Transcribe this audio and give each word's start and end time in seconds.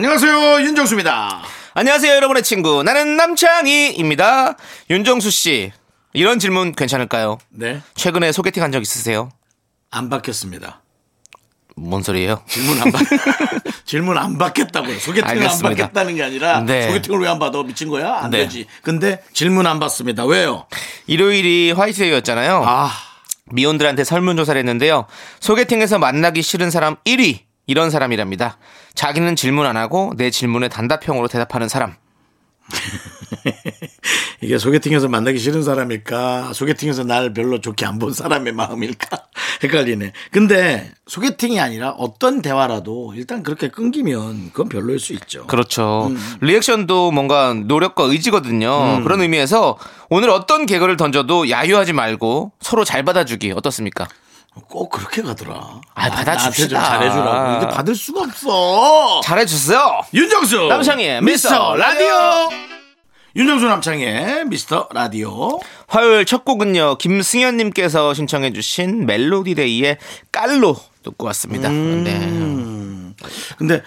안녕하세요 0.00 0.62
윤정수입니다. 0.62 1.42
안녕하세요, 1.74 2.14
여러분의 2.14 2.42
친구. 2.42 2.82
나는 2.82 3.18
남창희입니다. 3.18 4.56
윤정수 4.88 5.30
씨, 5.30 5.72
이런 6.14 6.38
질문 6.38 6.72
괜찮을까요? 6.72 7.36
네, 7.50 7.82
최근에 7.96 8.32
소개팅 8.32 8.62
한 8.62 8.72
적 8.72 8.80
있으세요? 8.80 9.28
안 9.90 10.08
받겠습니다. 10.08 10.80
뭔 11.76 12.02
소리예요? 12.02 12.42
질문 12.48 12.80
안 12.80 12.92
받. 12.92 13.02
질문 13.84 14.16
안 14.16 14.38
받겠다고요. 14.38 14.98
소개팅을 15.00 15.22
안 15.32 15.36
알겠습니다. 15.36 15.68
받겠다는 15.68 16.14
게 16.16 16.22
아니라 16.22 16.60
네. 16.62 16.86
소개팅을 16.88 17.20
왜 17.20 17.28
안 17.28 17.38
받아 17.38 17.62
미친 17.62 17.90
거야? 17.90 18.20
안 18.22 18.30
네. 18.30 18.38
되지. 18.38 18.64
근데 18.80 19.22
질문 19.34 19.66
안 19.66 19.80
받습니다. 19.80 20.24
왜요? 20.24 20.66
일요일이 21.08 21.72
화이트데이였잖아요. 21.72 22.62
아 22.66 22.90
미혼들한테 23.52 24.04
설문조사를 24.04 24.58
했는데요. 24.58 25.04
소개팅에서 25.40 25.98
만나기 25.98 26.40
싫은 26.40 26.70
사람 26.70 26.96
1위. 27.04 27.40
이런 27.66 27.90
사람이랍니다. 27.90 28.56
자기는 28.94 29.36
질문 29.36 29.66
안 29.66 29.76
하고 29.76 30.12
내 30.16 30.30
질문에 30.30 30.68
단답형으로 30.68 31.28
대답하는 31.28 31.68
사람. 31.68 31.94
이게 34.42 34.58
소개팅에서 34.58 35.08
만나기 35.08 35.38
싫은 35.38 35.62
사람일까? 35.62 36.52
소개팅에서 36.54 37.04
날 37.04 37.32
별로 37.34 37.60
좋게 37.60 37.84
안 37.84 37.98
본 37.98 38.12
사람의 38.14 38.54
마음일까? 38.54 39.08
헷갈리네. 39.62 40.12
근데 40.30 40.90
소개팅이 41.06 41.60
아니라 41.60 41.90
어떤 41.90 42.40
대화라도 42.40 43.12
일단 43.14 43.42
그렇게 43.42 43.68
끊기면 43.68 44.50
그건 44.52 44.68
별로일 44.70 44.98
수 44.98 45.12
있죠. 45.12 45.46
그렇죠. 45.46 46.06
음. 46.10 46.18
리액션도 46.40 47.10
뭔가 47.10 47.52
노력과 47.52 48.04
의지거든요. 48.04 49.02
그런 49.02 49.20
의미에서 49.20 49.76
오늘 50.08 50.30
어떤 50.30 50.64
개그를 50.64 50.96
던져도 50.96 51.50
야유하지 51.50 51.92
말고 51.92 52.52
서로 52.60 52.84
잘 52.84 53.04
받아주기 53.04 53.52
어떻습니까? 53.52 54.08
꼭 54.68 54.90
그렇게 54.90 55.22
가더라. 55.22 55.80
아, 55.94 56.10
받아줍시다. 56.10 56.68
좀 56.68 56.78
잘해주라고. 56.78 57.58
근데 57.60 57.74
받을 57.74 57.94
수가 57.94 58.22
없어. 58.22 59.20
잘해주세요. 59.22 60.02
윤정수 60.14 60.66
남창희의 60.68 61.22
미스터 61.22 61.50
미스터 61.50 61.76
라디오 61.76 62.50
윤정수 63.36 63.66
남창희의 63.66 64.44
미스터 64.46 64.88
라디오 64.92 65.60
화요일 65.86 66.24
첫 66.24 66.44
곡은요 66.44 66.96
김승현님께서 66.98 68.14
신청해주신 68.14 69.06
멜로디데이의 69.06 69.98
깔로 70.32 70.76
듣고 71.04 71.26
왔습니다. 71.26 71.68
음. 71.68 72.04
네. 72.04 73.26
근데 73.56 73.82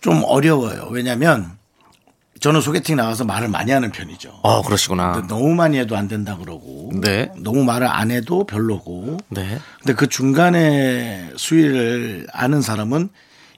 좀 0.00 0.22
어려워요 0.26 0.88
왜냐면 0.90 1.56
저는 2.42 2.60
소개팅 2.60 2.96
나가서 2.96 3.24
말을 3.24 3.46
많이 3.48 3.70
하는 3.70 3.92
편이죠 3.92 4.40
어 4.42 4.62
그러시구나. 4.62 5.24
너무 5.28 5.54
많이 5.54 5.78
해도 5.78 5.96
안 5.96 6.08
된다 6.08 6.36
그러고 6.36 6.90
네. 6.92 7.30
너무 7.36 7.62
말을 7.64 7.86
안 7.86 8.10
해도 8.10 8.44
별로고 8.44 9.16
네. 9.28 9.58
근데 9.78 9.94
그 9.94 10.08
중간에 10.08 11.30
수위를 11.36 12.26
아는 12.32 12.60
사람은 12.60 13.10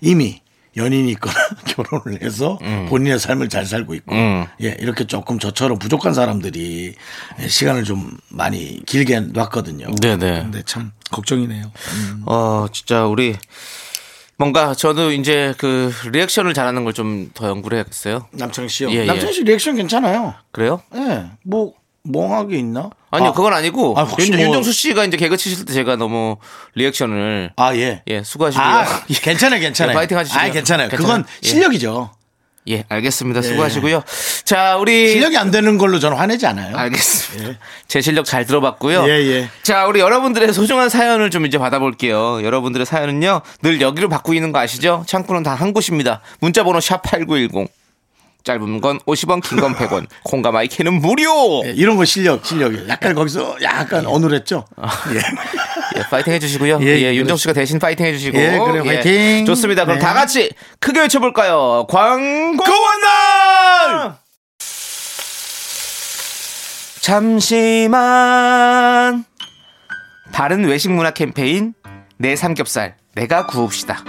이미 0.03 0.43
연인이 0.77 1.11
있거나 1.13 1.35
결혼을 1.67 2.20
해서 2.23 2.58
본인의 2.89 3.19
삶을 3.19 3.48
잘 3.48 3.64
살고 3.64 3.95
있고 3.95 4.14
음. 4.14 4.45
예 4.61 4.77
이렇게 4.79 5.07
조금 5.07 5.39
저처럼 5.39 5.79
부족한 5.79 6.13
사람들이 6.13 6.95
시간을 7.48 7.85
좀 7.85 8.19
많이 8.29 8.83
길게 8.85 9.20
놨거든요. 9.20 9.95
네네. 10.03 10.42
근데 10.42 10.63
참 10.67 10.92
걱정이네요. 11.11 11.64
음. 11.64 12.23
어 12.27 12.67
진짜 12.70 13.07
우리 13.07 13.35
뭔가 14.36 14.74
저도 14.74 15.12
이제 15.12 15.55
그 15.58 15.92
리액션을 16.11 16.55
잘하는 16.55 16.84
걸 16.84 16.92
좀 16.95 17.30
더 17.34 17.48
연구를 17.48 17.77
해야겠어요. 17.78 18.27
남창 18.33 18.68
씨요. 18.68 18.90
예, 18.90 19.02
예. 19.02 19.05
남창 19.06 19.33
씨 19.33 19.42
리액션 19.45 19.77
괜찮아요. 19.77 20.34
그래요? 20.52 20.80
예, 20.95 21.24
뭐 21.42 21.72
멍하게 22.02 22.58
있나? 22.58 22.90
아니요 23.11 23.30
아, 23.30 23.33
그건 23.33 23.52
아니고 23.55 23.95
아, 23.98 24.06
윤, 24.18 24.30
뭐- 24.30 24.40
윤정수 24.40 24.72
씨가 24.72 25.05
이제 25.05 25.17
개그 25.17 25.36
치실 25.36 25.64
때 25.64 25.72
제가 25.72 25.96
너무 25.96 26.36
리액션을 26.74 27.52
아 27.56 27.74
예. 27.77 28.02
예 28.08 28.22
수고하시고요. 28.22 28.64
아, 28.67 28.84
괜찮아요, 29.22 29.61
괜찮아요. 29.61 29.92
예, 29.95 29.95
파이팅 29.95 30.18
하시고요. 30.18 30.40
아, 30.40 30.51
괜찮아요. 30.51 30.89
괜찮아요. 30.89 31.20
그건 31.20 31.24
예. 31.42 31.48
실력이죠. 31.48 32.11
예 32.12 32.23
알겠습니다. 32.89 33.42
수고하시고요. 33.42 34.02
자 34.45 34.77
우리 34.77 35.11
실력이 35.11 35.36
안 35.36 35.51
되는 35.51 35.77
걸로 35.79 35.98
저는 35.98 36.17
화내지 36.17 36.47
않아요. 36.47 36.77
알겠습니다. 36.77 37.58
제 37.89 38.01
실력 38.01 38.25
잘 38.25 38.47
들어봤고요. 38.47 39.05
예, 39.07 39.11
예. 39.11 39.48
자, 39.63 39.86
우리 39.86 40.01
여러분들의 40.01 40.52
소중한 40.52 40.89
사연을 40.89 41.30
좀 41.30 41.45
이제 41.47 41.58
받아볼게요. 41.58 42.42
여러분들의 42.42 42.86
사연은요, 42.86 43.42
늘 43.63 43.80
여기로 43.80 44.08
받고 44.08 44.35
있는 44.35 44.51
거 44.52 44.58
아시죠? 44.58 45.05
창구는 45.07 45.42
다 45.42 45.55
한 45.55 45.73
곳입니다. 45.73 46.20
문자번호 46.41 46.80
샵 46.80 47.02
8910. 47.02 47.69
짧은 48.45 48.81
건 48.83 48.99
50원, 49.01 49.43
긴 49.43 49.59
건 49.59 49.75
100원. 49.75 50.07
콩과 50.25 50.53
마이크는 50.53 51.01
무료! 51.01 51.63
예, 51.65 51.71
이런 51.71 51.97
거 51.97 52.05
실력, 52.05 52.45
실력이. 52.45 52.85
약간 52.89 53.15
거기서 53.15 53.57
약간 53.63 54.05
어눌했죠? 54.07 54.67
예. 55.15 55.19
예, 55.99 56.03
파이팅 56.11 56.33
해주시고요. 56.35 56.79
예, 56.83 56.87
예, 56.87 57.01
예, 57.03 57.15
윤정 57.15 57.37
씨가 57.39 57.55
대신 57.55 57.79
파이팅 57.79 58.05
해주시고. 58.07 58.37
예, 58.39 58.59
그래요. 58.59 58.85
파이팅. 58.85 59.47
좋습니다. 59.47 59.85
그럼 59.87 59.99
네. 59.99 60.05
다 60.05 60.13
같이 60.13 60.51
크게 60.79 61.01
외쳐볼까요? 61.01 61.87
광고 61.89 62.65
원날! 62.71 64.15
잠시만. 67.95 69.25
바른 70.33 70.65
외식 70.65 70.91
문화 70.91 71.11
캠페인 71.13 71.73
내 72.19 72.35
삼겹살 72.37 72.97
내가 73.15 73.47
구웁시다. 73.47 74.03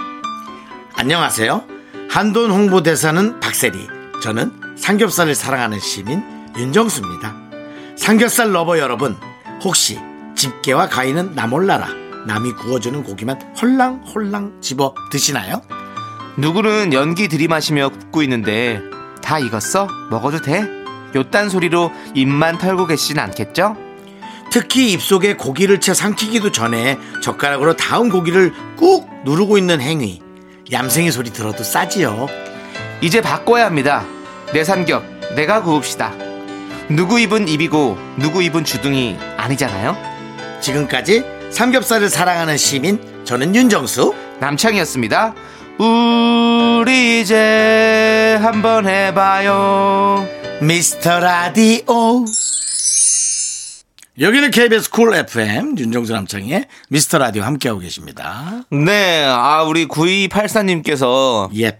안녕하세요. 0.94 1.64
한돈 2.10 2.50
홍보대사는 2.50 3.40
박세리. 3.40 3.95
저는 4.22 4.52
삼겹살을 4.76 5.34
사랑하는 5.34 5.78
시민 5.80 6.22
윤정수입니다. 6.56 7.34
삼겹살 7.96 8.52
lover 8.52 8.78
여러분, 8.78 9.16
혹시 9.62 9.98
집게와 10.34 10.88
가위는 10.88 11.34
나 11.34 11.46
몰라라. 11.46 11.88
남이 12.26 12.52
구워주는 12.52 13.04
고기만 13.04 13.40
홀랑홀랑 13.60 14.60
집어 14.60 14.94
드시나요? 15.10 15.62
누구는 16.36 16.92
연기 16.92 17.28
들이마시며 17.28 17.90
굽고 17.90 18.22
있는데 18.24 18.80
다 19.22 19.38
익었어? 19.38 19.88
먹어도 20.10 20.40
돼? 20.40 20.68
요딴 21.14 21.48
소리로 21.48 21.92
입만 22.14 22.58
털고 22.58 22.86
계시진 22.86 23.18
않겠죠? 23.18 23.76
특히 24.50 24.92
입속에 24.92 25.34
고기를 25.34 25.80
채 25.80 25.94
삼키기도 25.94 26.52
전에 26.52 26.98
젓가락으로 27.22 27.76
다음 27.76 28.08
고기를 28.10 28.52
꾹 28.76 29.08
누르고 29.24 29.56
있는 29.58 29.80
행위. 29.80 30.20
얌생이 30.72 31.10
소리 31.10 31.30
들어도 31.30 31.62
싸지요. 31.62 32.26
이제 33.00 33.20
바꿔야 33.20 33.66
합니다. 33.66 34.04
내 34.52 34.64
삼겹 34.64 35.02
내가 35.34 35.62
구웁시다. 35.62 36.12
누구 36.88 37.18
입은 37.20 37.48
입이고 37.48 37.98
누구 38.16 38.42
입은 38.42 38.64
주둥이 38.64 39.16
아니잖아요. 39.36 39.96
지금까지 40.60 41.24
삼겹살을 41.50 42.08
사랑하는 42.08 42.56
시민 42.56 42.98
저는 43.24 43.54
윤정수 43.54 44.14
남창희였습니다. 44.40 45.34
우리 45.78 47.20
이제 47.20 48.38
한번 48.40 48.88
해봐요. 48.88 50.26
미스터 50.60 51.20
라디오 51.20 52.24
여기는 54.18 54.50
KBS 54.50 54.88
쿨 54.88 55.14
FM 55.14 55.76
윤정수 55.76 56.14
남창희의 56.14 56.64
미스터 56.88 57.18
라디오 57.18 57.42
함께하고 57.42 57.80
계십니다 57.80 58.62
네, 58.70 59.26
아 59.26 59.64
우리 59.64 59.86
9284님께서 59.86 61.50
예 61.60 61.78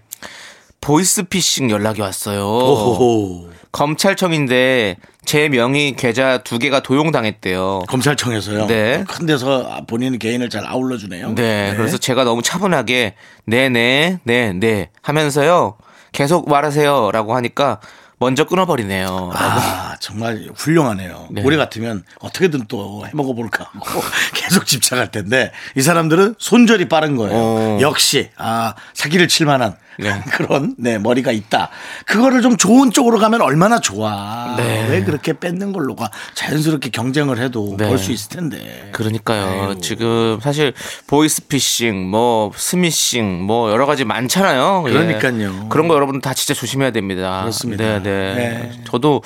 보이스피싱 0.91 1.69
연락이 1.69 1.99
왔어요. 1.99 2.45
오호호 2.47 3.49
검찰청인데 3.73 4.95
제 5.25 5.49
명의 5.49 5.97
계좌 5.97 6.37
두 6.37 6.59
개가 6.59 6.79
도용당했대요. 6.79 7.81
검찰청에서요 7.89 8.67
네. 8.67 9.03
큰 9.05 9.25
데서 9.25 9.81
본인 9.85 10.17
개인을 10.17 10.49
잘 10.49 10.65
아울러 10.65 10.97
주네요 10.97 11.35
네, 11.35 11.73
그래서 11.75 11.97
제가 11.97 12.23
너무 12.23 12.41
차분하게 12.41 13.15
네네 13.43 14.19
네 14.23 14.53
네 14.53 14.89
하면서요 15.01 15.75
계속 16.13 16.47
말하세요라고 16.49 17.35
하니까 17.35 17.81
먼저 18.19 18.45
끊어버리네요. 18.45 19.31
아 19.35 19.95
정말 19.99 20.47
훌륭하네요 20.55 21.27
네. 21.31 21.41
우리 21.43 21.57
같으면 21.57 22.05
어떻게든 22.19 22.67
또 22.69 23.05
해먹어 23.05 23.33
볼까 23.33 23.69
하고 23.73 24.01
계속 24.33 24.65
집착할 24.65 25.11
텐데 25.11 25.51
이 25.75 25.81
사람들은 25.81 26.35
손절이 26.39 26.87
빠른 26.87 27.17
거예요 27.17 27.35
어. 27.37 27.77
역시 27.81 28.29
아 28.37 28.73
사기를 28.93 29.27
칠 29.27 29.45
만한 29.45 29.75
네. 29.99 30.21
그런 30.33 30.75
네 30.77 30.97
머리가 30.97 31.31
있다. 31.31 31.69
그거를 32.05 32.41
좀 32.41 32.57
좋은 32.57 32.91
쪽으로 32.91 33.19
가면 33.19 33.41
얼마나 33.41 33.79
좋아. 33.79 34.55
네. 34.57 34.87
왜 34.89 35.03
그렇게 35.03 35.33
뺏는 35.33 35.73
걸로 35.73 35.95
가? 35.95 36.09
자연스럽게 36.35 36.89
경쟁을 36.89 37.39
해도 37.39 37.75
네. 37.77 37.87
벌수 37.87 38.11
있을 38.11 38.29
텐데. 38.29 38.89
그러니까요. 38.93 39.69
아이고. 39.69 39.81
지금 39.81 40.39
사실 40.41 40.73
보이스피싱, 41.07 42.09
뭐 42.09 42.51
스미싱, 42.55 43.43
뭐 43.43 43.71
여러 43.71 43.85
가지 43.85 44.05
많잖아요. 44.05 44.85
예. 44.87 44.91
그러니까요. 44.91 45.69
그런 45.69 45.87
거 45.87 45.95
여러분 45.95 46.21
다 46.21 46.33
진짜 46.33 46.53
조심해야 46.53 46.91
됩니다. 46.91 47.41
그렇습니다. 47.41 47.83
네, 47.83 48.03
네. 48.03 48.33
네. 48.35 48.81
저도 48.85 49.21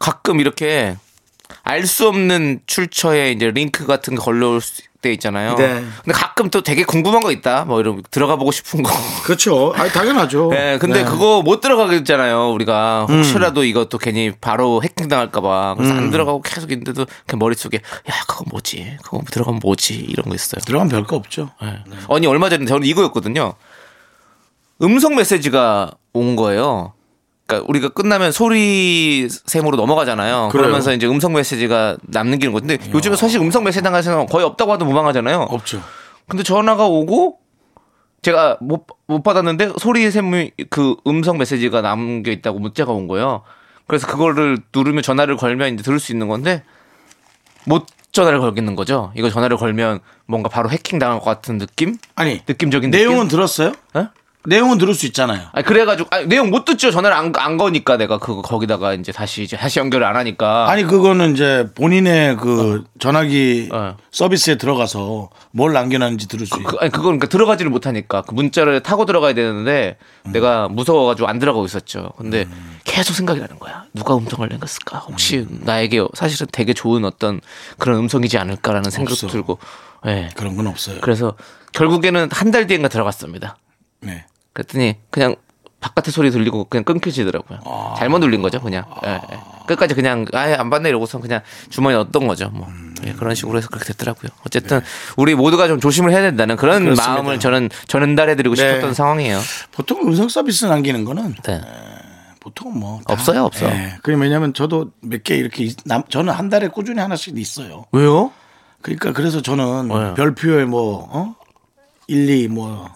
가끔 0.00 0.40
이렇게 0.40 0.96
알 1.62 1.86
수 1.86 2.08
없는 2.08 2.60
출처에 2.66 3.30
이제 3.32 3.50
링크 3.50 3.86
같은 3.86 4.16
거 4.16 4.22
걸려올 4.22 4.60
때 5.04 5.12
있잖아요. 5.12 5.54
네. 5.56 5.84
근데 6.02 6.12
가끔 6.12 6.48
또 6.48 6.62
되게 6.62 6.82
궁금한 6.82 7.20
거 7.22 7.30
있다. 7.30 7.66
뭐 7.66 7.78
이런 7.78 8.02
들어가 8.10 8.36
보고 8.36 8.50
싶은 8.52 8.82
거. 8.82 8.90
그렇죠. 9.24 9.74
아 9.76 9.86
당연하죠. 9.88 10.48
네, 10.54 10.78
근데 10.78 11.04
네. 11.04 11.10
그거 11.10 11.42
못 11.42 11.60
들어가겠잖아요. 11.60 12.50
우리가 12.52 13.04
혹시라도 13.08 13.64
이것도 13.64 13.98
괜히 13.98 14.32
바로 14.40 14.82
해킹 14.82 15.08
당할까 15.08 15.42
봐 15.42 15.74
그래서 15.76 15.92
음. 15.92 15.98
안 15.98 16.10
들어가고 16.10 16.40
계속 16.40 16.72
있는데도 16.72 17.04
그냥 17.26 17.38
머릿속에 17.38 17.76
야 17.76 18.14
그거 18.26 18.44
뭐지? 18.50 18.96
그거 19.02 19.20
들어가면 19.30 19.60
뭐지? 19.62 19.94
이런 19.94 20.24
거 20.30 20.34
있어요. 20.34 20.62
들어가면 20.64 20.90
별 20.90 21.04
거 21.04 21.16
없죠. 21.16 21.50
네. 21.60 21.78
아니 22.08 22.26
얼마 22.26 22.48
전에 22.48 22.64
저는 22.64 22.86
이거였거든요. 22.86 23.52
음성 24.82 25.14
메시지가 25.16 25.90
온 26.14 26.34
거예요. 26.36 26.94
그러니까 27.46 27.66
우리가 27.68 27.88
끝나면 27.90 28.32
소리 28.32 29.28
샘으로 29.28 29.76
넘어가잖아요. 29.76 30.48
그래요? 30.50 30.62
그러면서 30.62 30.92
이제 30.94 31.06
음성 31.06 31.32
메시지가 31.34 31.98
남는 32.02 32.38
건데 32.52 32.78
요즘에 32.92 33.16
사실 33.16 33.40
음성 33.40 33.64
메시지 33.64 33.82
당하시는 33.82 34.26
거의 34.26 34.44
없다고 34.46 34.72
하도 34.72 34.84
무방하잖아요. 34.84 35.40
없죠. 35.50 35.82
근데 36.28 36.42
전화가 36.42 36.86
오고 36.86 37.38
제가 38.22 38.56
못, 38.60 38.86
못 39.06 39.22
받았는데 39.22 39.74
소리 39.78 40.10
샘이 40.10 40.52
그 40.70 40.96
음성 41.06 41.36
메시지가 41.36 41.82
남겨 41.82 42.30
있다고 42.30 42.58
문자가 42.58 42.92
온 42.92 43.06
거예요. 43.06 43.42
그래서 43.86 44.06
그거를 44.06 44.58
누르면 44.74 45.02
전화를 45.02 45.36
걸면 45.36 45.74
이제 45.74 45.82
들을 45.82 46.00
수 46.00 46.12
있는 46.12 46.28
건데 46.28 46.64
못 47.66 47.86
전화를 48.12 48.40
걸겠는 48.40 48.76
거죠. 48.76 49.12
이거 49.16 49.28
전화를 49.28 49.58
걸면 49.58 50.00
뭔가 50.24 50.48
바로 50.48 50.70
해킹 50.70 50.98
당할 50.98 51.18
것 51.18 51.26
같은 51.26 51.58
느낌? 51.58 51.98
아니 52.14 52.40
느낌적인 52.48 52.90
느낌? 52.90 53.06
내용은 53.06 53.28
들었어요? 53.28 53.72
어? 53.92 54.08
내용은 54.46 54.76
들을 54.78 54.94
수 54.94 55.06
있잖아요. 55.06 55.48
아니 55.52 55.64
그래가지고 55.64 56.08
아니, 56.10 56.26
내용 56.26 56.50
못 56.50 56.64
듣죠. 56.64 56.90
전화를 56.90 57.16
안, 57.16 57.32
안 57.36 57.56
거니까 57.56 57.96
내가 57.96 58.18
그거 58.18 58.42
거기다가 58.42 58.92
이제 58.92 59.10
다시 59.10 59.42
이제 59.42 59.56
다시 59.56 59.78
연결을 59.78 60.06
안 60.06 60.16
하니까. 60.16 60.68
아니 60.70 60.82
그거는 60.84 61.32
이제 61.32 61.66
본인의 61.74 62.36
그 62.36 62.84
전화기 62.98 63.70
어. 63.72 63.96
서비스에 64.10 64.56
들어가서 64.56 65.30
뭘 65.50 65.72
남겨놨는지 65.72 66.28
들을 66.28 66.46
수 66.46 66.54
있어요. 66.56 66.66
그, 66.66 66.76
아니 66.80 66.90
그건 66.90 67.04
그러니까 67.04 67.28
들어가지를 67.28 67.70
못하니까 67.70 68.22
그 68.22 68.34
문자를 68.34 68.82
타고 68.82 69.06
들어가야 69.06 69.32
되는데 69.34 69.96
내가 70.24 70.68
무서워가지고 70.68 71.26
안 71.28 71.38
들어가고 71.38 71.64
있었죠. 71.64 72.12
근데 72.18 72.46
계속 72.84 73.14
생각이 73.14 73.40
나는 73.40 73.58
거야. 73.58 73.84
누가 73.94 74.14
음성을 74.16 74.46
남겼을까? 74.48 74.98
혹시 74.98 75.46
나에게 75.50 76.04
사실은 76.14 76.46
되게 76.52 76.74
좋은 76.74 77.04
어떤 77.06 77.40
그런 77.78 77.98
음성이지 78.00 78.36
않을까라는 78.38 78.90
생각도 78.90 79.14
없어. 79.14 79.26
들고. 79.28 79.58
예. 80.06 80.28
그런 80.36 80.54
건 80.56 80.66
없어요. 80.66 80.98
그래서 81.00 81.34
결국에는 81.72 82.28
한 82.30 82.50
달 82.50 82.66
뒤인가 82.66 82.88
들어갔습니다. 82.88 83.56
네. 84.00 84.26
그랬더니 84.54 84.96
그냥 85.10 85.36
바깥에 85.80 86.10
소리 86.10 86.30
들리고 86.30 86.64
그냥 86.64 86.84
끊겨지더라고요. 86.84 87.58
잘못 87.98 88.18
눌린 88.20 88.40
거죠, 88.40 88.58
그냥. 88.60 88.84
예, 89.04 89.10
예. 89.30 89.38
끝까지 89.66 89.94
그냥 89.94 90.24
아예 90.32 90.54
안 90.54 90.70
받네 90.70 90.88
이러고서 90.88 91.20
그냥 91.20 91.42
주머니에 91.68 91.96
넣었던 91.98 92.26
거죠. 92.26 92.48
뭐 92.50 92.66
예, 93.06 93.12
그런 93.12 93.34
식으로 93.34 93.58
해서 93.58 93.68
그렇게 93.68 93.84
됐더라고요. 93.92 94.30
어쨌든 94.46 94.80
우리 95.18 95.34
모두가 95.34 95.68
좀 95.68 95.80
조심을 95.80 96.10
해야 96.10 96.22
된다는 96.22 96.56
그런 96.56 96.84
그렇습니다. 96.84 97.12
마음을 97.12 97.38
저는 97.38 97.68
전달해드리고 97.88 98.54
네. 98.54 98.62
싶었던 98.68 98.94
상황이에요. 98.94 99.38
보통 99.72 100.00
음성 100.08 100.28
서비스 100.30 100.64
남기는 100.64 101.04
거는 101.04 101.34
네. 101.44 101.60
보통 102.40 102.78
뭐 102.78 103.00
다- 103.06 103.12
없어요, 103.12 103.44
없어. 103.44 103.66
예. 103.66 103.96
그럼 104.02 104.20
왜냐면 104.22 104.54
저도 104.54 104.90
몇 105.00 105.22
개 105.22 105.36
이렇게 105.36 105.64
있- 105.64 105.76
남, 105.84 106.02
저는 106.08 106.32
한 106.32 106.48
달에 106.48 106.68
꾸준히 106.68 107.00
하나씩 107.00 107.36
있어요. 107.38 107.84
왜요? 107.92 108.32
그러니까 108.80 109.12
그래서 109.12 109.42
저는 109.42 109.88
네. 109.88 110.14
별표에 110.14 110.64
뭐 110.64 111.08
어? 111.10 111.34
1, 112.06 112.28
2, 112.30 112.48
뭐 112.48 112.88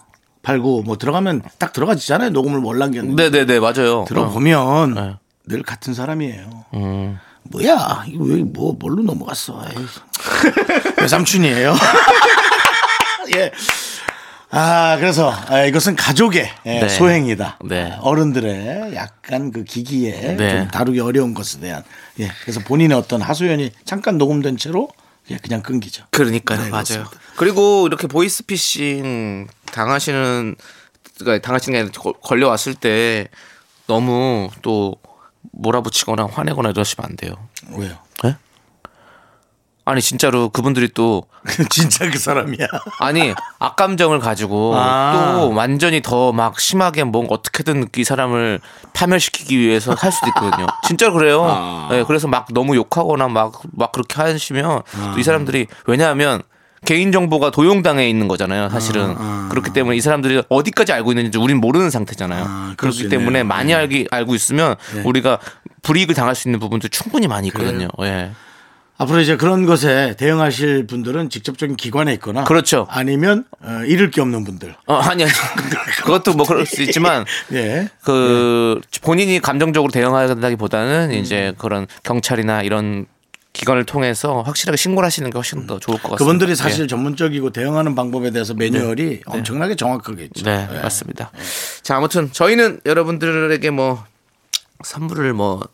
8, 0.49 0.61
9, 0.61 0.81
뭐 0.83 0.97
들어가면 0.97 1.43
딱 1.59 1.73
들어가지잖아요. 1.73 2.31
녹음을 2.31 2.59
뭘 2.59 2.79
남겼는데 2.79 3.29
네네네 3.29 3.59
맞아요. 3.59 4.05
들어보면 4.07 4.93
네. 4.95 5.15
늘 5.45 5.61
같은 5.61 5.93
사람이에요. 5.93 6.65
음. 6.73 7.19
뭐야 7.43 8.05
이거 8.07 8.23
왜뭐 8.23 8.77
뭘로 8.79 9.03
넘어갔어? 9.03 9.61
외삼촌이에요. 10.99 11.75
예. 13.37 13.51
아 14.49 14.97
그래서 14.97 15.31
아, 15.49 15.65
이것은 15.65 15.95
가족의 15.95 16.49
예, 16.65 16.79
네. 16.79 16.89
소행이다. 16.89 17.59
네. 17.65 17.95
어른들의 18.01 18.95
약간 18.95 19.51
그 19.51 19.63
기기에 19.63 20.35
네. 20.35 20.49
좀 20.49 20.67
다루기 20.69 20.99
어려운 20.99 21.35
것에 21.35 21.59
대한 21.59 21.83
예. 22.19 22.31
그래서 22.41 22.59
본인의 22.61 22.97
어떤 22.97 23.21
하소연이 23.21 23.69
잠깐 23.85 24.17
녹음된 24.17 24.57
채로 24.57 24.89
예, 25.31 25.37
그냥 25.37 25.61
끊기죠. 25.61 26.05
그러니까요. 26.11 26.61
네, 26.63 26.69
맞아요. 26.69 26.83
그렇습니다. 26.83 27.19
그리고 27.37 27.87
이렇게 27.87 28.07
보이스피싱 28.07 29.47
당하시는 29.71 30.55
그러니까 31.19 31.45
당하시는 31.45 31.73
게 31.73 31.79
아니라 31.81 32.01
걸- 32.01 32.13
걸려왔을 32.21 32.75
때 32.75 33.27
너무 33.87 34.49
또 34.61 34.95
몰아붙이거나 35.51 36.25
화내거나 36.27 36.69
이러시면 36.69 37.09
안 37.09 37.15
돼요. 37.15 37.33
왜요? 37.71 37.97
예? 39.89 39.91
아니 39.91 40.01
진짜로 40.01 40.49
그분들이 40.49 40.89
또 40.93 41.23
진짜 41.69 42.09
그 42.09 42.17
사람이야. 42.19 42.67
아니 42.99 43.33
악감정을 43.59 44.19
가지고 44.19 44.73
아. 44.75 45.37
또 45.39 45.53
완전히 45.53 46.01
더 46.01 46.31
막 46.31 46.59
심하게 46.59 47.03
뭔가 47.03 47.33
어떻게든 47.35 47.87
이 47.97 48.03
사람을 48.03 48.59
파멸시키기 48.93 49.57
위해서 49.57 49.93
할 49.93 50.11
수도 50.11 50.27
있거든요. 50.27 50.67
진짜 50.87 51.11
그래요. 51.11 51.43
아. 51.49 51.87
네, 51.91 52.03
그래서 52.03 52.27
막 52.27 52.47
너무 52.51 52.75
욕하거나 52.75 53.27
막막 53.27 53.91
그렇게 53.91 54.21
하시면 54.21 54.81
아. 54.97 55.11
또이 55.13 55.23
사람들이 55.23 55.67
왜냐하면 55.87 56.41
개인 56.85 57.11
정보가 57.11 57.51
도용당해 57.51 58.07
있는 58.09 58.27
거잖아요. 58.29 58.69
사실은 58.69 59.15
그렇기 59.49 59.73
때문에 59.73 59.97
이 59.97 60.01
사람들이 60.01 60.43
어디까지 60.47 60.93
알고 60.93 61.11
있는지 61.11 61.37
우린 61.37 61.57
모르는 61.57 61.89
상태잖아요. 61.89 62.45
아, 62.47 62.73
그렇기 62.77 63.09
때문에. 63.09 63.43
많이 63.43 63.73
알기 63.73 64.07
알고 64.09 64.33
있으면 64.35 64.75
네. 64.95 65.01
우리가 65.03 65.39
불이익을 65.81 66.15
당할 66.15 66.35
수 66.35 66.47
있는 66.47 66.59
부분도 66.59 66.87
충분히 66.87 67.27
많이 67.27 67.47
있거든요. 67.49 67.89
예. 68.03 68.31
앞으로 68.99 69.21
이제 69.21 69.37
그런 69.37 69.65
것에 69.65 70.15
대응하실 70.17 70.85
분들은 70.87 71.29
직접적인 71.29 71.77
기관에 71.77 72.13
있거나 72.15 72.43
그렇죠. 72.43 72.85
아니면 72.89 73.45
어, 73.61 73.81
잃을 73.87 74.11
게 74.11 74.19
없는 74.19 74.43
분들. 74.43 74.75
어, 74.87 74.95
아니 74.95 75.23
아니. 75.23 75.31
그것도 76.03 76.33
뭐 76.33 76.45
그럴 76.45 76.65
수 76.65 76.83
있지만 76.83 77.25
예. 77.53 77.87
그 78.03 78.81
본인이 79.01 79.39
감정적으로 79.39 79.89
대응하다기보다는 79.91 81.13
이제 81.13 81.53
그런 81.57 81.87
경찰이나 82.03 82.61
이런 82.61 83.05
기관을 83.53 83.85
통해서 83.85 84.41
확실하게 84.41 84.75
신고를 84.75 85.07
하시는 85.07 85.29
게 85.29 85.37
훨씬 85.37 85.65
더 85.65 85.79
좋을 85.79 85.95
것 85.95 86.03
같습니다. 86.03 86.17
그분들이 86.17 86.55
사실 86.55 86.87
전문적이고 86.89 87.51
대응하는 87.51 87.95
방법에 87.95 88.31
대해서 88.31 88.53
매뉴얼이 88.53 89.21
엄청나게 89.25 89.75
정확하게 89.75 90.25
있죠. 90.25 90.43
네, 90.43 90.67
네, 90.71 90.81
맞습니다. 90.81 91.31
자, 91.81 91.95
아무튼 91.95 92.31
저희는 92.33 92.81
여러분들에게 92.85 93.69
뭐 93.71 94.03
선물을 94.83 95.33
뭐, 95.33 95.67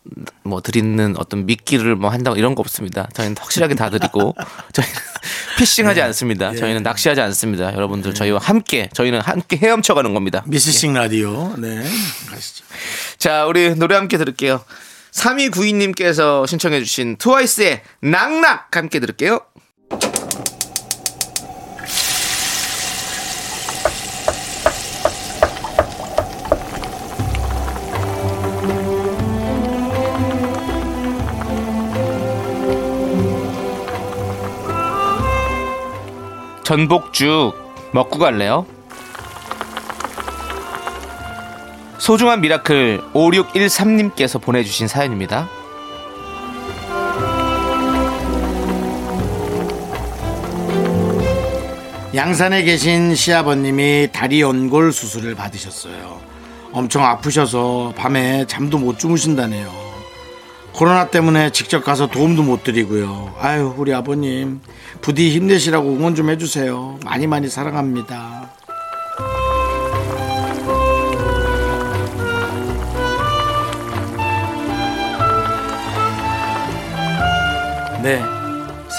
뭐 0.43 0.62
드리는 0.62 1.15
어떤 1.17 1.45
미끼를 1.45 1.95
뭐 1.95 2.09
한다고 2.09 2.38
이런 2.38 2.55
거 2.55 2.62
없습니다. 2.62 3.07
저희는 3.13 3.35
확실하게 3.39 3.75
다 3.75 3.89
드리고 3.89 4.35
저희는 4.74 4.93
피싱하지 5.57 6.01
않습니다. 6.01 6.55
저희는 6.55 6.81
낚시하지 6.83 7.21
않습니다. 7.21 7.74
여러분들 7.74 8.13
저희와 8.13 8.39
함께 8.39 8.89
저희는 8.93 9.21
함께 9.21 9.57
헤엄쳐가는 9.57 10.13
겁니다. 10.13 10.43
미스싱 10.47 10.93
라디오. 10.93 11.55
네. 11.57 11.83
가시죠. 12.29 12.65
자, 13.17 13.45
우리 13.45 13.75
노래 13.75 13.95
함께 13.95 14.17
들을게요. 14.17 14.63
3292님께서 15.12 16.45
신청해주신 16.47 17.17
트와이스의 17.17 17.83
낙낙 18.01 18.75
함께 18.75 19.00
들을게요. 19.00 19.39
전복죽 36.65 37.53
먹고 37.93 38.17
갈래요? 38.17 38.65
소중한 42.00 42.41
미라클 42.41 43.01
5613님께서 43.13 44.41
보내주신 44.41 44.88
사연입니다. 44.88 45.48
양산에 52.15 52.63
계신 52.63 53.13
시아버님이 53.13 54.10
다리 54.12 54.41
연골 54.41 54.91
수술을 54.91 55.36
받으셨어요. 55.36 56.19
엄청 56.72 57.05
아프셔서 57.05 57.93
밤에 57.95 58.45
잠도 58.48 58.79
못 58.79 58.98
주무신다네요. 58.98 59.84
코로나 60.75 61.08
때문에 61.10 61.51
직접 61.51 61.84
가서 61.86 62.08
도움도 62.08 62.44
못 62.44 62.63
드리고요. 62.63 63.34
아유, 63.39 63.74
우리 63.77 63.94
아버님. 63.94 64.60
부디 65.01 65.29
힘내시라고 65.32 65.89
응원 65.89 66.15
좀 66.15 66.29
해주세요. 66.29 67.00
많이 67.05 67.27
많이 67.27 67.48
사랑합니다. 67.48 68.50
네. 78.03 78.22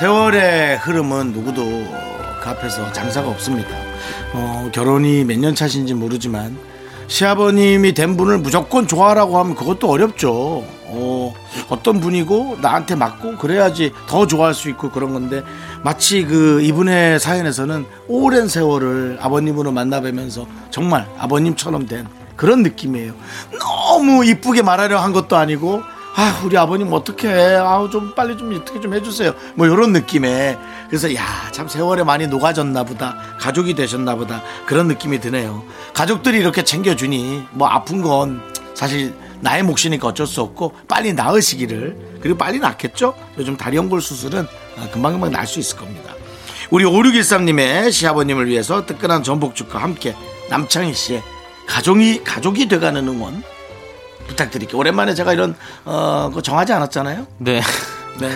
세월의 0.01 0.79
흐름은 0.79 1.33
누구도 1.33 1.63
그 2.43 2.49
앞에서 2.51 2.93
장사가 2.93 3.29
없습니다. 3.29 3.69
어, 4.35 4.69
결혼이 4.73 5.25
몇 5.25 5.39
년 5.39 5.55
차신지 5.55 5.95
모르지만 5.95 6.59
시아버님이 7.09 7.95
된 7.95 8.17
분을 8.17 8.39
무조건 8.39 8.89
좋아하라고 8.89 9.39
하면 9.39 9.55
그것도 9.55 9.89
어렵죠. 9.89 10.65
어, 10.89 11.35
어떤 11.69 12.01
분이고 12.01 12.59
나한테 12.61 12.95
맞고 12.95 13.37
그래야지 13.37 13.93
더 14.07 14.27
좋아할 14.27 14.55
수 14.55 14.69
있고 14.69 14.91
그런 14.91 15.13
건데 15.13 15.43
마치 15.83 16.25
그 16.25 16.61
이분의 16.63 17.19
사연에서는 17.21 17.87
오랜 18.09 18.49
세월을 18.49 19.19
아버님으로 19.21 19.73
만나뵈면서 19.73 20.47
정말 20.71 21.09
아버님처럼 21.19 21.87
된 21.87 22.07
그런 22.37 22.63
느낌이에요. 22.63 23.15
너무 23.59 24.25
이쁘게 24.25 24.63
말하려 24.63 24.99
한 24.99 25.13
것도 25.13 25.37
아니고 25.37 25.83
아 26.19 26.41
우리 26.45 26.57
아버님 26.57 26.93
어떻게 26.93 27.29
아우 27.29 27.91
좀 27.91 28.15
빨리 28.15 28.39
좀 28.39 28.55
어떻게 28.55 28.81
좀 28.81 28.95
해주세요. 28.95 29.33
뭐 29.55 29.67
이런 29.67 29.93
느낌에. 29.93 30.57
그래서 30.89 31.15
야 31.15 31.47
참 31.53 31.69
세월에 31.69 32.05
많이 32.05 32.27
녹아졌나 32.27 32.85
보다. 32.85 33.17
가족이 33.41 33.75
되셨나 33.75 34.15
보다. 34.15 34.43
그런 34.67 34.89
느낌이 34.89 35.21
드네요. 35.21 35.63
가족들이 35.95 36.39
이렇게 36.39 36.65
챙겨주니 36.65 37.45
뭐 37.53 37.67
아픈 37.69 38.03
건 38.03 38.43
사실 38.75 39.15
나의 39.47 39.63
몫이니까 39.63 40.09
어쩔 40.09 40.27
수 40.27 40.41
없고 40.43 40.75
빨리 40.89 41.13
나으시기를 41.13 42.19
그리고 42.21 42.37
빨리 42.37 42.59
낫겠죠 42.59 43.15
요즘 43.39 43.57
다리 43.57 43.77
연골 43.77 44.01
수술은 44.03 44.47
아, 44.79 44.89
금방금방 44.91 45.31
날 45.31 45.47
수 45.47 45.61
있을 45.61 45.77
겁니다 45.79 46.15
우리 46.71 46.85
5613님의 46.85 47.93
시아버님을 47.93 48.49
위해서 48.49 48.85
뜨끈한 48.87 49.23
전복죽과 49.23 49.79
함께 49.79 50.17
남창희 50.51 50.95
씨의 50.95 51.23
가족이 51.69 52.25
가족이 52.25 52.67
돼가는 52.69 53.07
응원 53.07 53.43
부탁드릴게요. 54.27 54.77
오랜만에 54.77 55.15
제가 55.15 55.33
이런 55.33 55.55
어, 55.85 56.31
거 56.35 56.43
정하지 56.43 56.73
않았잖아요. 56.73 57.29
네. 57.39 57.61
네. 58.19 58.31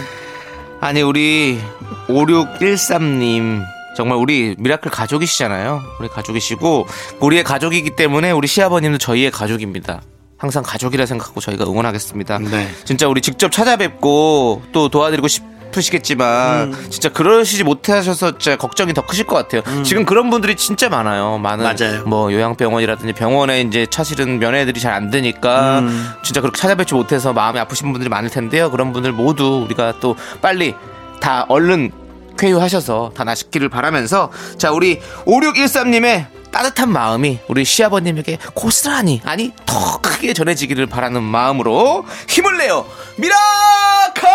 아니 0.80 1.02
우리 1.02 1.58
5613님 2.06 3.64
정말 3.96 4.18
우리 4.18 4.54
미라클 4.58 4.90
가족이시잖아요. 4.92 5.82
우리 5.98 6.08
가족이시고 6.08 6.86
우리의 7.18 7.42
가족이기 7.42 7.96
때문에 7.96 8.30
우리 8.30 8.46
시아버님도 8.46 8.98
저희의 8.98 9.32
가족입니다. 9.32 10.02
항상 10.40 10.62
가족이라 10.64 11.04
생각하고 11.06 11.38
저희가 11.40 11.64
응원하겠습니다. 11.64 12.38
네. 12.38 12.68
진짜 12.84 13.06
우리 13.06 13.20
직접 13.20 13.52
찾아뵙고 13.52 14.62
또 14.72 14.88
도와드리고 14.88 15.28
싶으시겠지만 15.28 16.72
음. 16.72 16.86
진짜 16.88 17.10
그러시지 17.10 17.62
못하셔서 17.62 18.32
진짜 18.38 18.56
걱정이 18.56 18.94
더 18.94 19.04
크실 19.04 19.26
것 19.26 19.36
같아요. 19.36 19.82
지금 19.84 20.06
그런 20.06 20.30
분들이 20.30 20.56
진짜 20.56 20.88
많아요. 20.88 21.36
많은 21.38 21.64
음. 21.66 21.76
맞아요. 21.76 22.04
뭐 22.06 22.32
요양병원이라든지 22.32 23.12
병원에 23.12 23.60
이제 23.60 23.86
사실은 23.90 24.38
면회들이 24.38 24.80
잘 24.80 24.90
안 24.90 25.10
되니까 25.10 25.80
음. 25.80 26.08
진짜 26.24 26.40
그렇게 26.40 26.58
찾아뵙지 26.58 26.94
못해서 26.94 27.32
마음이 27.34 27.58
아프신 27.60 27.92
분들이 27.92 28.08
많을 28.08 28.28
텐데요. 28.30 28.70
그런 28.70 28.92
분들 28.94 29.12
모두 29.12 29.62
우리가 29.66 29.94
또 30.00 30.16
빨리 30.40 30.74
다 31.20 31.44
얼른 31.50 31.92
쾌유하셔서 32.38 33.12
다 33.14 33.24
나시기를 33.24 33.68
바라면서 33.68 34.30
자 34.58 34.70
우리 34.72 35.00
5613님의 35.26 36.26
따뜻한 36.50 36.90
마음이 36.90 37.38
우리 37.48 37.64
시아버님에게 37.64 38.38
고스란히 38.54 39.20
아니 39.24 39.52
더 39.66 40.00
크게 40.00 40.32
전해지기를 40.32 40.86
바라는 40.86 41.22
마음으로 41.22 42.04
힘을 42.28 42.58
내요 42.58 42.86
미라클 43.16 44.28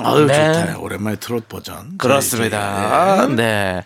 아유 0.00 0.26
네. 0.26 0.52
좋다. 0.52 0.78
오랜만에 0.78 1.16
트롯 1.16 1.48
버전. 1.48 1.98
그렇습니다. 1.98 3.26
네. 3.34 3.82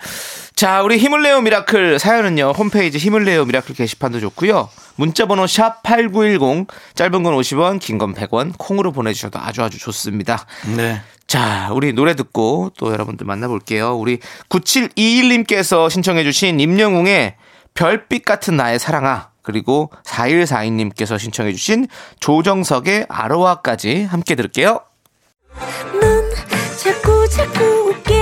자, 0.54 0.82
우리 0.82 0.98
힘을 0.98 1.22
내요 1.22 1.40
미라클 1.40 1.98
사연은요. 1.98 2.52
홈페이지 2.56 2.98
힘을 2.98 3.24
내요 3.24 3.44
미라클 3.44 3.74
게시판도 3.74 4.20
좋고요. 4.20 4.68
문자 4.96 5.26
번호 5.26 5.46
샵 5.46 5.82
8910 5.82 6.68
짧은 6.94 7.22
건 7.22 7.34
50원, 7.34 7.80
긴 7.80 7.98
건 7.98 8.14
100원 8.14 8.52
콩으로 8.58 8.92
보내 8.92 9.12
주셔도 9.12 9.38
아주 9.40 9.62
아주 9.62 9.78
좋습니다. 9.78 10.46
네. 10.76 11.00
자, 11.26 11.70
우리 11.72 11.92
노래 11.92 12.14
듣고 12.14 12.72
또 12.76 12.92
여러분들 12.92 13.26
만나 13.26 13.48
볼게요. 13.48 13.94
우리 13.96 14.18
9721 14.48 15.28
님께서 15.30 15.88
신청해 15.88 16.22
주신 16.24 16.60
임영웅의 16.60 17.36
별빛 17.74 18.24
같은 18.24 18.56
나의 18.56 18.78
사랑아. 18.78 19.30
그리고 19.42 19.90
4142 20.04 20.70
님께서 20.72 21.18
신청해 21.18 21.52
주신 21.52 21.88
조정석의 22.20 23.06
아로하까지 23.08 24.04
함께 24.04 24.34
들을게요. 24.36 24.80
넌 26.00 26.30
자꾸 26.76 27.28
자꾸 27.28 27.64
웃게 27.90 28.21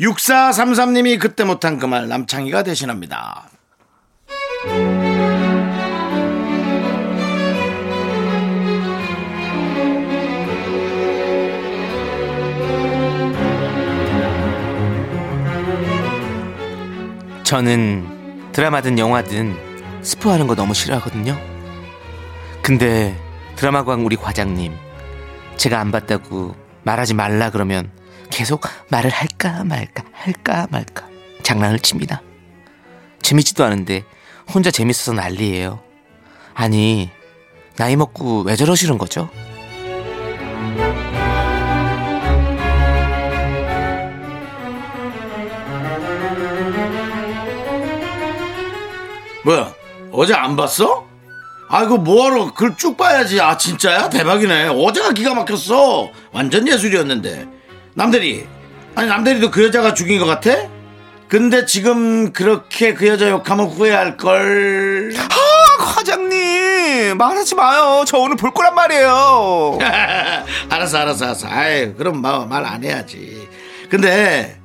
6433님이 0.00 1.18
그때 1.18 1.44
못한 1.44 1.78
그 1.78 1.86
말 1.86 2.08
남창희가 2.08 2.62
대신합니다. 2.62 3.50
저는 17.44 18.52
드라마든 18.52 18.98
영화든 18.98 19.56
스포하는 20.02 20.46
거 20.46 20.54
너무 20.54 20.74
싫어하거든요. 20.74 21.36
근데 22.62 23.16
드라마광 23.56 24.04
우리 24.04 24.16
과장님 24.16 24.74
제가 25.56 25.80
안 25.80 25.90
봤다고 25.90 26.54
말하지 26.82 27.14
말라 27.14 27.50
그러면 27.50 27.90
계속 28.30 28.62
말을 28.88 29.10
할까 29.10 29.64
말까 29.64 30.04
할까 30.12 30.66
말까 30.70 31.08
장난을 31.42 31.78
칩니다. 31.80 32.22
재밌지도 33.22 33.64
않은데 33.64 34.04
혼자 34.52 34.70
재밌어서 34.70 35.12
난리예요. 35.12 35.80
아니 36.54 37.10
나이 37.76 37.96
먹고 37.96 38.42
왜 38.42 38.56
저러시는 38.56 38.98
거죠? 38.98 39.30
뭐야? 49.44 49.72
어제 50.12 50.34
안 50.34 50.56
봤어? 50.56 51.06
아, 51.70 51.84
이거 51.84 51.96
뭐하러 51.98 52.52
글쭉 52.54 52.96
봐야지. 52.96 53.40
아, 53.40 53.56
진짜야? 53.56 54.08
대박이네. 54.08 54.68
어제가 54.68 55.12
기가 55.12 55.34
막혔어. 55.34 56.10
완전 56.32 56.66
예술이었는데. 56.66 57.57
남대리. 58.02 58.46
아니, 58.94 59.08
남대리도 59.08 59.50
그 59.50 59.64
여자가 59.64 59.92
죽인 59.92 60.20
것 60.20 60.26
같아? 60.26 60.50
근데 61.28 61.66
지금 61.66 62.32
그렇게 62.32 62.94
그 62.94 63.08
여자 63.08 63.28
욕하면 63.28 63.66
후회할 63.66 64.16
걸. 64.16 65.12
아 65.18 65.84
과장님 65.84 67.18
말하지 67.18 67.56
마요. 67.56 68.04
저 68.06 68.18
오늘 68.18 68.36
볼 68.36 68.52
거란 68.54 68.74
말이에요. 68.76 69.78
알았어, 70.70 70.98
알았어, 70.98 71.24
알았어. 71.24 71.48
아이, 71.48 71.92
그럼 71.94 72.22
말 72.22 72.64
안 72.64 72.84
해야지. 72.84 73.48
근데, 73.90 74.56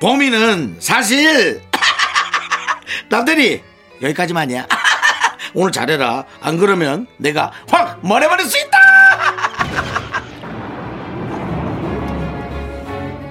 범인은 0.00 0.76
사실, 0.78 1.60
남대리, 3.10 3.62
여기까지만이야. 4.00 4.66
오늘 5.54 5.72
잘해라. 5.72 6.24
안 6.40 6.56
그러면 6.58 7.06
내가 7.18 7.50
확 7.68 7.98
머려버릴 8.02 8.46
수 8.46 8.56
있다! 8.58 8.78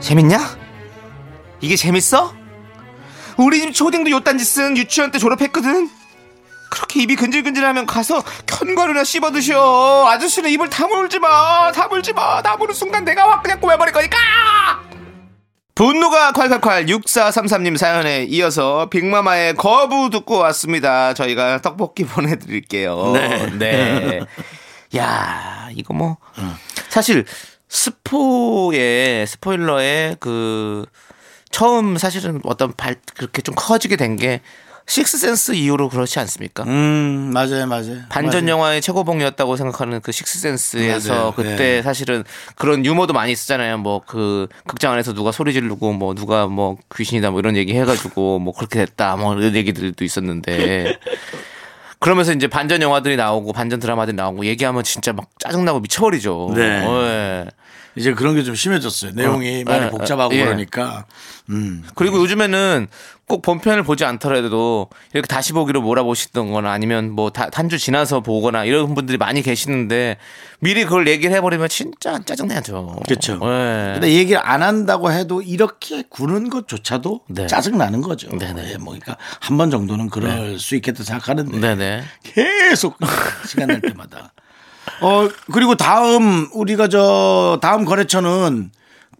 재밌냐? 0.03 0.38
이게 1.62 1.75
재밌어? 1.77 2.33
우리 3.38 3.62
집 3.62 3.74
초딩도 3.74 4.10
요딴 4.12 4.38
짓은 4.38 4.75
유치원 4.77 5.12
때 5.12 5.17
졸업했거든. 5.17 5.89
그렇게 6.69 7.03
입이 7.03 7.15
근질근질하면 7.15 7.86
가서 7.86 8.22
견과류나 8.45 9.03
씹어 9.05 9.31
드셔. 9.31 10.07
아저씨는 10.10 10.50
입을 10.51 10.69
다물지 10.69 11.19
마, 11.19 11.72
다물지 11.72 12.12
마. 12.13 12.41
다무는 12.41 12.74
순간 12.74 13.05
내가 13.05 13.31
확 13.31 13.43
그냥 13.43 13.60
꼬매버릴 13.62 13.93
거니까. 13.93 14.17
분노가 15.75 16.33
콸콸콸 16.33 16.88
6433님 16.89 17.77
사연에 17.77 18.24
이어서 18.25 18.89
빅마마의 18.89 19.55
거부 19.55 20.10
듣고 20.10 20.38
왔습니다. 20.39 21.13
저희가 21.13 21.62
떡볶이 21.62 22.03
보내드릴게요. 22.05 23.12
네. 23.13 23.50
네. 23.57 24.19
야, 24.98 25.69
이거 25.74 25.93
뭐 25.93 26.17
사실 26.89 27.25
스포의 27.74 29.25
스포일러의 29.25 30.18
그 30.20 30.86
처음 31.50 31.98
사실은 31.98 32.39
어떤 32.44 32.72
발 32.74 32.96
그렇게 33.15 33.42
좀 33.42 33.56
커지게 33.56 33.96
된 33.96 34.15
게 34.15 34.42
식스센스 34.86 35.53
이후로 35.53 35.88
그렇지 35.88 36.20
않습니까? 36.20 36.63
음, 36.65 37.32
맞아요, 37.34 37.65
맞아요. 37.68 38.00
반전 38.10 38.44
맞아요. 38.44 38.58
영화의 38.58 38.82
최고봉이었다고 38.82 39.56
생각하는 39.56 40.01
그 40.01 40.12
식스센스에서 40.12 41.13
맞아요. 41.13 41.34
그때 41.34 41.56
네. 41.56 41.82
사실은 41.82 42.25
그런 42.58 42.86
유머도 42.86 43.13
많이 43.13 43.34
쓰잖아요. 43.34 43.77
뭐 43.77 44.01
그 44.06 44.48
극장 44.68 44.92
안에서 44.92 45.13
누가 45.13 45.32
소리 45.32 45.53
지르고 45.53 45.94
뭐 45.94 46.13
누가 46.13 46.48
뭐 46.48 46.77
귀신이다 46.96 47.32
뭐 47.32 47.39
이런 47.39 47.56
얘기 47.56 47.74
해가지고 47.74 48.39
뭐 48.39 48.53
그렇게 48.53 48.86
됐다 48.86 49.15
뭐 49.15 49.34
이런 49.36 49.56
얘기들도 49.56 50.03
있었는데 50.03 51.00
그러면서 52.00 52.34
이제 52.34 52.48
반전 52.48 52.82
영화들이 52.82 53.15
나오고 53.15 53.53
반전 53.53 53.80
드라마들이 53.80 54.18
나오고 54.18 54.46
얘기하면 54.46 54.84
진짜 54.84 55.13
막 55.13 55.27
짜증나고 55.39 55.80
미쳐버리죠. 55.80 56.51
네. 56.56 56.62
예. 56.62 57.46
이제 57.96 58.14
그런 58.14 58.36
게 58.36 58.44
좀 58.44 58.56
심해졌어요. 58.56 59.12
내용이 59.14 59.62
어, 59.62 59.64
많이 59.72 59.86
예, 59.86 59.90
복잡하고 59.90 60.34
예. 60.36 60.44
그러니까. 60.46 61.06
음. 61.50 61.84
그리고 61.96 62.18
요즘에는 62.22 62.88
꼭 63.28 63.42
본편을 63.42 63.84
보지 63.84 64.04
않더라도 64.06 64.90
이렇게 65.14 65.28
다시 65.28 65.54
보기로 65.54 65.82
몰아보시던 65.82 66.52
거나 66.52 66.72
아니면 66.72 67.12
뭐 67.12 67.32
한 67.54 67.70
주 67.70 67.78
지나서 67.78 68.20
보거나 68.22 68.66
이런 68.66 68.94
분들이 68.96 69.18
많이 69.18 69.42
계시는데 69.42 70.18
미리 70.60 70.84
그걸 70.84 71.08
얘기를 71.08 71.34
해버리면 71.36 71.70
진짜 71.70 72.20
짜증나죠. 72.24 73.00
그렇죠. 73.06 73.34
예. 73.44 73.92
근데 73.94 74.14
얘기를 74.14 74.42
안 74.44 74.62
한다고 74.64 75.12
해도 75.12 75.42
이렇게 75.42 76.04
구는 76.10 76.50
것조차도 76.50 77.22
네. 77.30 77.48
짜증 77.48 77.78
나는 77.78 78.02
거죠. 78.02 78.30
네네. 78.38 78.72
예, 78.74 78.78
뭐 78.78 78.94
그러니까 78.94 79.18
한 79.40 79.58
번 79.58 79.70
정도는 79.72 80.10
그럴 80.10 80.58
수 80.60 80.76
있겠다 80.76 81.04
생각하는데 81.04 81.60
네네. 81.60 82.04
계속 82.24 82.98
시간 83.48 83.68
날 83.68 83.82
때마다. 83.82 84.34
어 85.02 85.30
그리고 85.52 85.76
다음 85.76 86.50
우리가 86.54 86.88
저 86.88 87.60
다음 87.62 87.86
거래처는 87.86 88.72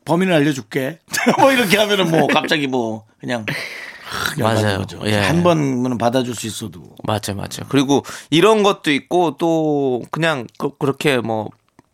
범인을 0.06 0.34
알려줄게. 0.34 1.00
뭐 1.39 1.51
이렇게 1.51 1.77
하면은 1.77 2.10
뭐 2.12 2.27
갑자기 2.27 2.68
뭐 2.68 3.06
그냥 3.20 3.46
맞아요. 4.38 4.86
예. 5.06 5.18
한 5.20 5.44
번은 5.44 5.98
받아줄 5.98 6.36
수 6.36 6.46
있어도 6.48 6.96
맞죠, 7.03 7.34
맞죠. 7.34 7.63
그리고 7.70 8.03
이런 8.30 8.62
것도 8.63 8.92
있고 8.92 9.38
또 9.38 10.03
그냥 10.12 10.48
그, 10.58 10.77
그렇게 10.77 11.18
뭐 11.18 11.50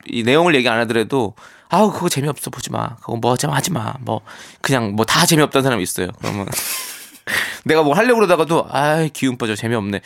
이 0.07 0.23
내용을 0.23 0.55
얘기 0.55 0.67
안 0.69 0.79
하더라도 0.79 1.35
아우 1.67 1.91
그거 1.91 2.09
재미없어 2.09 2.49
보지 2.49 2.71
마. 2.71 2.95
그거 2.95 3.17
뭐좀 3.17 3.51
하지 3.51 3.69
마. 3.71 3.93
뭐 3.99 4.21
그냥 4.61 4.95
뭐 4.95 5.05
다 5.05 5.25
재미없다는 5.25 5.61
사람이 5.63 5.83
있어요. 5.83 6.07
그러면 6.19 6.47
내가 7.65 7.83
뭐 7.83 7.93
하려고 7.93 8.15
그러다가도 8.15 8.67
아 8.69 9.07
기운 9.13 9.37
빠져 9.37 9.55
재미없네. 9.55 10.01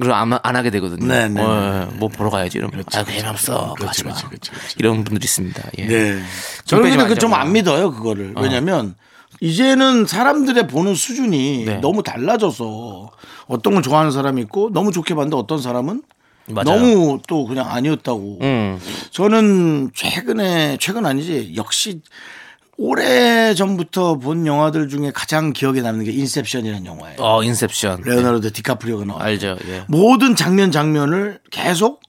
그럼 0.00 0.32
안, 0.32 0.38
안 0.42 0.56
하게 0.56 0.70
되거든요. 0.70 1.06
네, 1.06 1.28
네, 1.28 1.40
어, 1.42 1.88
뭐 1.94 2.08
보러 2.08 2.30
가야지 2.30 2.58
이러면 2.58 2.84
아 2.94 3.04
재미없어. 3.04 3.74
그렇지. 3.74 4.02
그렇지, 4.02 4.24
그렇지, 4.26 4.50
그렇지. 4.50 4.76
이런 4.78 5.04
분들이 5.04 5.24
있습니다. 5.24 5.62
예. 5.78 5.86
네. 5.86 6.22
저는 6.64 6.84
빼지 6.84 6.96
근데 6.96 7.14
그좀 7.14 7.30
말자고요. 7.30 7.46
안 7.46 7.52
믿어요, 7.52 7.90
그거를. 7.92 8.34
왜냐면 8.36 8.94
이제는 9.40 10.06
사람들의 10.06 10.68
보는 10.68 10.94
수준이 10.94 11.64
네. 11.66 11.76
너무 11.78 12.02
달라져서 12.02 13.10
어떤 13.46 13.74
걸 13.74 13.82
좋아하는 13.82 14.10
사람이 14.10 14.40
있고 14.42 14.70
너무 14.72 14.92
좋게 14.92 15.14
봤는데 15.14 15.36
어떤 15.36 15.60
사람은 15.60 16.02
맞아요. 16.46 16.64
너무 16.64 17.20
또 17.26 17.46
그냥 17.46 17.70
아니었다고. 17.70 18.38
음. 18.42 18.78
저는 19.10 19.90
최근에 19.94 20.76
최근 20.80 21.06
아니지 21.06 21.54
역시 21.56 22.00
오래 22.76 23.54
전부터 23.54 24.18
본 24.18 24.46
영화들 24.46 24.88
중에 24.88 25.10
가장 25.12 25.52
기억에 25.52 25.80
남는 25.80 26.04
게 26.04 26.10
인셉션이라는 26.12 26.86
영화예요. 26.86 27.16
어 27.20 27.42
인셉션. 27.42 28.02
레오나르도 28.04 28.50
디카프리오가 28.50 29.04
나와요. 29.04 29.22
알죠. 29.24 29.56
예. 29.68 29.84
모든 29.88 30.34
장면 30.36 30.70
장면을 30.70 31.40
계속 31.50 32.00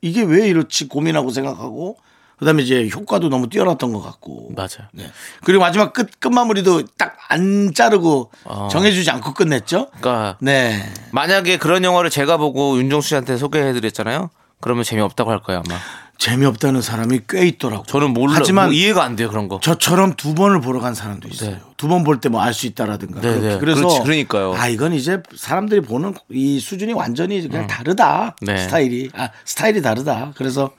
이게 0.00 0.22
왜 0.22 0.48
이렇지 0.48 0.88
고민하고 0.88 1.30
생각하고 1.30 1.96
그다음에 2.38 2.62
이제 2.62 2.88
효과도 2.92 3.28
너무 3.28 3.48
뛰어났던 3.48 3.92
것 3.92 4.00
같고 4.02 4.50
맞아요. 4.56 4.88
네. 4.92 5.10
그리고 5.44 5.60
마지막 5.62 5.92
끝 5.92 6.18
끝마무리도 6.20 6.86
딱 6.98 7.12
안 7.32 7.72
자르고 7.74 8.30
어. 8.44 8.68
정해주지 8.70 9.10
않고 9.10 9.32
끝냈죠. 9.32 9.88
그러니까 10.00 10.36
네. 10.42 10.84
만약에 11.12 11.56
그런 11.56 11.82
영화를 11.82 12.10
제가 12.10 12.36
보고 12.36 12.76
윤종수 12.76 13.08
씨한테 13.08 13.38
소개해드렸잖아요. 13.38 14.28
그러면 14.60 14.84
재미없다고 14.84 15.30
할 15.30 15.40
거예요 15.40 15.62
아마. 15.66 15.78
재미없다는 16.22 16.82
사람이 16.82 17.22
꽤 17.28 17.46
있더라고. 17.48 17.84
저는 17.84 18.12
몰라. 18.12 18.34
하지만 18.36 18.66
뭐 18.66 18.72
이해가 18.72 19.02
안 19.02 19.16
돼요 19.16 19.28
그런 19.28 19.48
거. 19.48 19.58
저처럼 19.60 20.14
두 20.14 20.34
번을 20.36 20.60
보러 20.60 20.78
간 20.78 20.94
사람도 20.94 21.28
있어요. 21.28 21.50
네. 21.50 21.60
두번 21.76 22.04
볼 22.04 22.20
때 22.20 22.28
뭐 22.28 22.40
알 22.40 22.54
수 22.54 22.66
있다라든가. 22.66 23.20
네, 23.20 23.28
그렇게. 23.28 23.48
네. 23.48 23.58
그래서 23.58 23.80
그렇지, 23.80 24.00
그러니까요. 24.02 24.54
아 24.54 24.68
이건 24.68 24.92
이제 24.92 25.20
사람들이 25.34 25.80
보는 25.80 26.14
이 26.30 26.60
수준이 26.60 26.92
완전히 26.92 27.42
그냥 27.48 27.66
다르다. 27.66 28.36
네. 28.40 28.56
스타일이 28.58 29.10
아 29.14 29.30
스타일이 29.44 29.82
다르다. 29.82 30.32
그래서 30.36 30.70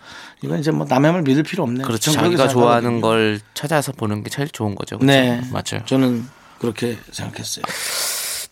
이건 0.41 0.59
이제 0.59 0.71
뭐 0.71 0.85
남의 0.89 1.11
말 1.11 1.21
믿을 1.23 1.43
필요 1.43 1.63
없네요. 1.63 1.85
그렇죠. 1.85 2.11
자기가 2.11 2.47
좋아하는. 2.47 3.01
걸 3.01 3.41
찾아서 3.53 3.91
보는 3.91 4.23
게 4.23 4.29
제일 4.29 4.47
좋은 4.47 4.75
거죠. 4.75 4.97
그렇죠? 4.97 5.05
네, 5.19 5.41
맞아요. 5.51 5.83
저는 5.85 6.25
그렇게 6.59 6.97
생각했어요. 7.11 7.63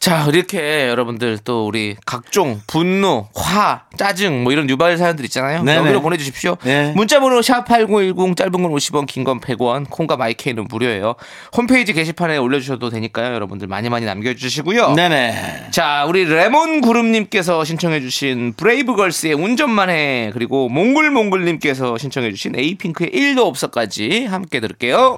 자, 0.01 0.25
이렇게 0.33 0.87
여러분들 0.89 1.37
또 1.43 1.67
우리 1.67 1.95
각종 2.07 2.59
분노, 2.65 3.27
화, 3.35 3.83
짜증 3.97 4.41
뭐 4.43 4.51
이런 4.51 4.67
유발 4.67 4.97
사연들 4.97 5.23
있잖아요. 5.25 5.61
네네. 5.61 5.77
여기로 5.77 6.01
보내주십시오. 6.01 6.57
네. 6.63 6.91
문자번호 6.95 7.39
샵8910 7.41 8.35
짧은 8.35 8.51
건 8.51 8.63
50원, 8.71 9.05
긴 9.05 9.23
건 9.23 9.39
100원, 9.39 9.87
콩과 9.91 10.17
마이케이는 10.17 10.65
무료예요. 10.67 11.13
홈페이지 11.55 11.93
게시판에 11.93 12.37
올려주셔도 12.37 12.89
되니까요. 12.89 13.35
여러분들 13.35 13.67
많이 13.67 13.89
많이 13.89 14.07
남겨주시고요. 14.07 14.93
네네. 14.95 15.67
자, 15.69 16.05
우리 16.07 16.25
레몬 16.25 16.81
구름님께서 16.81 17.63
신청해주신 17.63 18.53
브레이브걸스의 18.57 19.35
운전만 19.35 19.91
해 19.91 20.31
그리고 20.33 20.67
몽글몽글님께서 20.69 21.99
신청해주신 21.99 22.57
에이핑크의 22.57 23.11
1도 23.11 23.45
없어까지 23.45 24.25
함께 24.25 24.59
들을게요. 24.61 25.17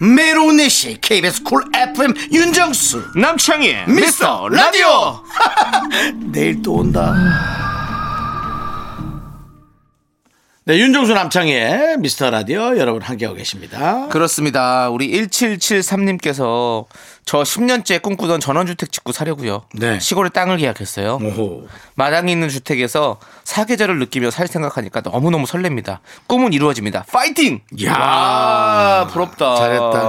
매일 0.00 0.41
오후 0.41 0.65
네 0.65 0.82
시 0.82 0.98
KBS 1.00 1.42
쿨 1.42 1.64
FM 1.74 2.14
윤정수 2.32 3.12
남창희의 3.16 3.88
미스터 3.88 4.48
라디오. 4.48 5.22
내일 6.32 6.62
또 6.62 6.74
온다 6.74 7.14
네 10.68 10.78
윤정수 10.80 11.14
남창희의 11.14 11.96
미스터 11.96 12.28
라디오 12.28 12.76
여러분 12.76 13.00
함께하고 13.00 13.34
계십니다 13.38 14.06
그렇습니다. 14.10 14.90
우리 14.90 15.10
1773님께서 15.10 16.84
저 17.24 17.42
10년째 17.42 18.02
꿈꾸던 18.02 18.38
전원주택 18.40 18.92
짓고 18.92 19.12
사려고요. 19.12 19.62
네. 19.72 19.98
시골에 19.98 20.28
땅을 20.28 20.58
계약했어요. 20.58 21.20
오호. 21.22 21.68
마당에 21.94 22.30
있는 22.32 22.50
주택에서 22.50 23.18
사계절을 23.44 23.98
느끼며 23.98 24.30
살 24.30 24.46
생각하니까 24.46 25.00
너무너무 25.00 25.46
설렙니다. 25.46 26.00
꿈은 26.26 26.52
이루어집니다. 26.52 27.06
파이팅! 27.10 27.60
야 27.86 27.94
아, 27.96 29.06
부럽다. 29.10 29.54
잘했다 29.56 30.02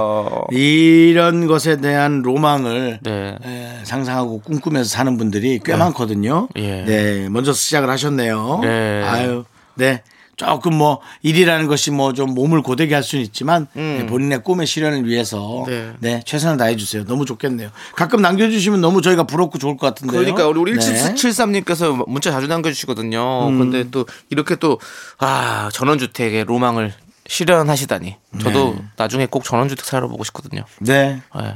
이런 0.50 1.46
것에 1.46 1.80
대한 1.80 2.20
로망을 2.20 2.98
네. 3.02 3.36
에, 3.42 3.84
상상하고 3.84 4.42
꿈꾸면서 4.42 4.90
사는 4.90 5.16
분들이 5.16 5.58
꽤 5.64 5.74
많거든요 5.74 6.48
예. 6.56 6.84
네 6.84 7.28
먼저 7.30 7.54
시작을 7.54 7.88
하셨네요 7.88 8.58
네. 8.62 9.02
아유 9.04 9.44
네 9.74 10.02
조금 10.46 10.74
뭐 10.74 11.00
일이라는 11.22 11.66
것이 11.66 11.90
뭐 11.90 12.10
좀 12.12 12.34
몸을 12.34 12.62
고되게 12.62 12.94
할 12.94 13.02
수는 13.02 13.24
있지만 13.24 13.66
네, 13.72 14.04
본인의 14.06 14.42
꿈의 14.42 14.66
실현을 14.66 15.06
위해서 15.06 15.64
네. 15.66 15.92
네. 16.00 16.22
최선을 16.26 16.56
다해 16.56 16.76
주세요. 16.76 17.04
너무 17.04 17.24
좋겠네요. 17.24 17.70
가끔 17.94 18.20
남겨주시면 18.20 18.80
너무 18.80 19.00
저희가 19.00 19.24
부럽고 19.24 19.58
좋을 19.58 19.76
것 19.76 19.86
같은데요. 19.86 20.20
그러니까 20.20 20.46
우리 20.48 20.58
우리 20.58 20.78
네. 20.78 20.78
1773님께서 20.78 22.08
문자 22.08 22.30
자주 22.30 22.46
남겨주시거든요. 22.46 23.46
근데 23.46 23.88
또 23.90 24.06
이렇게 24.28 24.56
또, 24.56 24.78
아, 25.18 25.68
전원주택의 25.72 26.44
로망을 26.44 26.92
실현하시다니. 27.26 28.16
저도 28.42 28.76
나중에 28.96 29.26
꼭 29.26 29.44
전원주택 29.44 29.84
살아보고 29.84 30.24
싶거든요. 30.24 30.64
네. 30.80 31.20
예. 31.40 31.54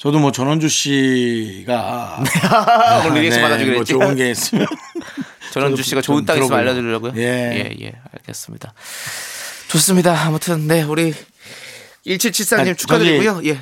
저도 0.00 0.18
뭐 0.18 0.32
전원주 0.32 0.70
씨가 0.70 2.22
오늘 3.06 3.20
리액션 3.20 3.42
네, 3.42 3.42
받아주기로 3.42 3.74
뭐 3.74 3.80
했지. 3.82 3.92
좋은 3.92 4.16
게 4.16 4.30
있으면 4.30 4.66
전원주 5.52 5.82
씨가 5.82 6.00
좋은 6.00 6.20
좀땅 6.20 6.38
있으면. 6.38 6.58
알려드리려고요. 6.58 7.12
예. 7.16 7.22
예, 7.22 7.76
예, 7.82 7.92
알겠습니다. 8.14 8.72
좋습니다. 9.68 10.18
아무튼 10.24 10.66
네 10.66 10.82
우리 10.84 11.12
1774님 12.06 12.70
아, 12.70 12.74
축하드리고요. 12.74 13.42
예. 13.44 13.60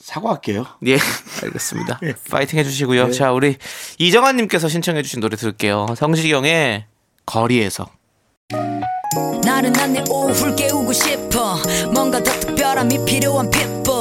사과할게요. 0.00 0.64
예, 0.86 0.96
알겠습니다. 1.44 2.00
예. 2.02 2.14
파이팅 2.30 2.58
해주시고요. 2.60 3.10
자, 3.12 3.32
우리 3.32 3.56
이정환님께서 3.98 4.68
신청해주신 4.70 5.20
노래 5.20 5.36
들을게요. 5.36 5.88
성시경의 5.98 6.86
거리에서. 7.26 7.90
나른한 9.44 9.92
내 9.92 10.02
오후를 10.08 10.56
깨우고 10.56 10.94
싶어 10.94 11.58
뭔가 11.92 12.22
더 12.22 12.32
특별함이 12.40 13.04
필요한 13.04 13.50
people 13.50 13.87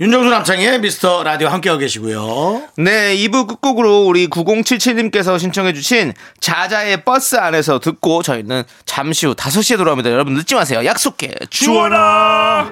윤정수 0.00 0.30
남창의 0.30 0.80
미스터 0.80 1.22
라디오 1.22 1.48
함께하고 1.48 1.78
계시고요. 1.78 2.68
네 2.78 3.14
2부 3.16 3.46
끝곡으로 3.46 4.06
우리 4.06 4.28
9077님께서 4.28 5.38
신청해 5.38 5.74
주신 5.74 6.14
자자의 6.40 7.04
버스 7.04 7.36
안에서 7.36 7.80
듣고 7.80 8.22
저희는 8.22 8.62
잠시 8.86 9.26
후 9.26 9.34
5시에 9.34 9.76
돌아옵니다. 9.76 10.10
여러분 10.10 10.32
늦지 10.32 10.54
마세요. 10.54 10.82
약속해. 10.86 11.34
주원아 11.50 12.70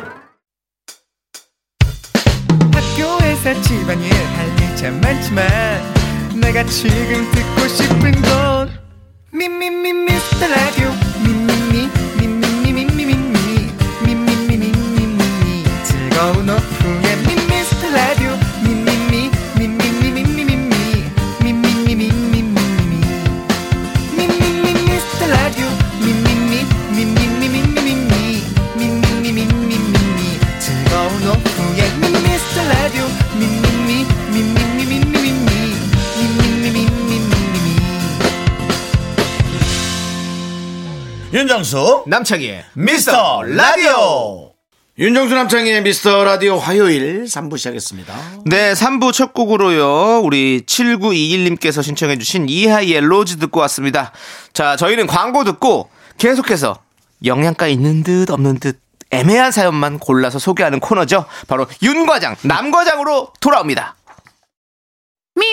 학교에서 2.73 3.61
집안일 3.61 4.11
할일참 4.11 4.99
많지만 5.03 5.47
내가 6.35 6.65
지금 6.65 7.31
듣고 7.31 7.69
싶은 7.69 8.23
건 8.23 8.71
미미미 9.33 9.93
미스터 9.93 10.49
라디오 10.49 11.08
윤정수 41.39 42.03
남창희의 42.09 42.65
미스터 42.73 43.45
라디오. 43.45 44.55
윤정수 44.99 45.37
남창희의 45.37 45.83
미스터 45.83 46.25
라디오 46.25 46.57
화요일 46.57 47.27
3부 47.27 47.57
시작했습니다. 47.57 48.13
네 48.47 48.73
3부 48.73 49.13
첫 49.13 49.35
곡으로요. 49.35 50.23
우리 50.25 50.63
7921님께서 50.63 51.81
신청해 51.81 52.19
주신 52.19 52.49
이하이의 52.49 53.03
로즈 53.03 53.37
듣고 53.37 53.61
왔습니다. 53.61 54.11
자 54.53 54.75
저희는 54.75 55.07
광고 55.07 55.45
듣고 55.45 55.89
계속해서 56.19 56.81
영양가 57.25 57.69
있는 57.69 58.03
듯 58.03 58.31
없는 58.31 58.59
듯 58.59 58.81
애매한 59.13 59.53
사연만 59.53 60.01
골라서 60.01 60.41
소개하는 60.41 60.81
코너죠. 60.81 61.25
바로 61.47 61.69
윤과장 61.81 62.35
남과장으로 62.43 63.33
돌아옵니다. 63.41 63.95
me, 65.37 65.53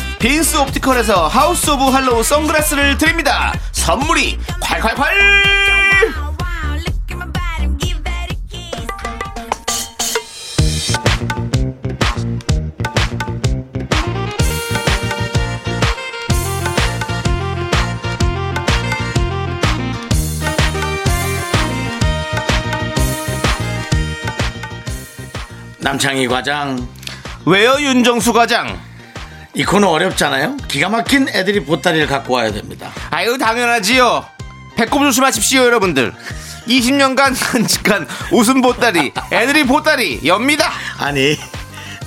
빈스 0.21 0.55
옵티컬에서 0.55 1.27
하우스 1.27 1.71
오브 1.71 1.85
할로우 1.85 2.21
선글라스를 2.21 2.95
드립니다. 2.99 3.51
선물이 3.71 4.37
콸콸콸. 4.61 5.01
남창희 25.79 26.27
과장. 26.27 26.87
왜요 27.43 27.73
윤정수 27.79 28.33
과장 28.33 28.90
이 29.53 29.63
코너 29.65 29.89
어렵잖아요. 29.89 30.57
기가 30.67 30.89
막힌 30.89 31.27
애들이 31.29 31.63
보따리를 31.63 32.07
갖고 32.07 32.35
와야 32.35 32.51
됩니다. 32.51 32.91
아유 33.09 33.37
당연하지요. 33.37 34.25
배꼽 34.75 34.99
조심하십시오 35.03 35.63
여러분들. 35.65 36.13
20년간 36.67 37.35
간직한 37.51 38.07
웃음 38.31 38.61
보따리 38.61 39.11
애들이 39.31 39.65
보따리 39.65 40.21
엽니다. 40.25 40.71
아니 40.97 41.37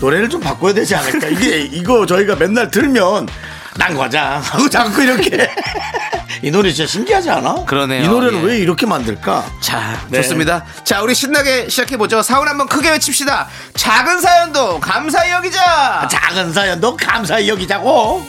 노래를 0.00 0.28
좀 0.30 0.40
바꿔야 0.40 0.72
되지 0.72 0.94
않을까? 0.94 1.28
이게 1.28 1.60
이거 1.62 2.06
저희가 2.06 2.36
맨날 2.36 2.70
들면 2.70 3.28
난 3.76 3.96
과장 3.96 4.40
하고 4.40 4.68
자꾸 4.70 5.02
이렇게 5.02 5.50
이 6.42 6.50
노래 6.50 6.72
진짜 6.72 6.90
신기하지 6.90 7.30
않아? 7.30 7.64
그러네요. 7.64 8.04
이 8.04 8.08
노래를 8.08 8.38
예. 8.40 8.46
왜 8.46 8.58
이렇게 8.58 8.86
만들까? 8.86 9.44
자 9.60 10.00
네. 10.08 10.18
좋습니다 10.22 10.64
자 10.84 11.02
우리 11.02 11.14
신나게 11.14 11.68
시작해보죠 11.68 12.22
사운 12.22 12.48
한번 12.48 12.66
크게 12.68 12.90
외칩시다 12.90 13.48
작은 13.74 14.20
사연도 14.20 14.80
감사히 14.80 15.30
여기자 15.32 16.08
작은 16.10 16.52
사연도 16.52 16.96
감사히 16.96 17.48
여기자고. 17.48 18.24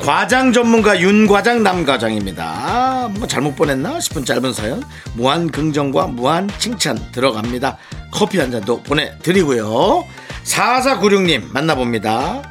과장 0.00 0.52
전문가 0.54 0.98
윤 1.00 1.26
과장 1.26 1.62
남 1.62 1.84
과장입니다. 1.84 3.10
뭐 3.18 3.26
잘못 3.26 3.54
보냈나 3.56 4.00
싶은 4.00 4.24
짧은 4.24 4.54
사연 4.54 4.82
무한 5.12 5.50
긍정과 5.50 6.06
무한 6.06 6.48
칭찬 6.58 6.98
들어갑니다. 7.12 7.76
커피 8.10 8.38
한 8.38 8.50
잔도 8.50 8.82
보내드리고요. 8.84 10.04
4496님 10.48 11.52
만나봅니다. 11.52 12.42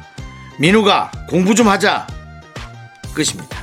민우가 0.58 1.10
공부 1.28 1.54
좀 1.54 1.68
하자. 1.68 2.06
끝입니다. 3.14 3.58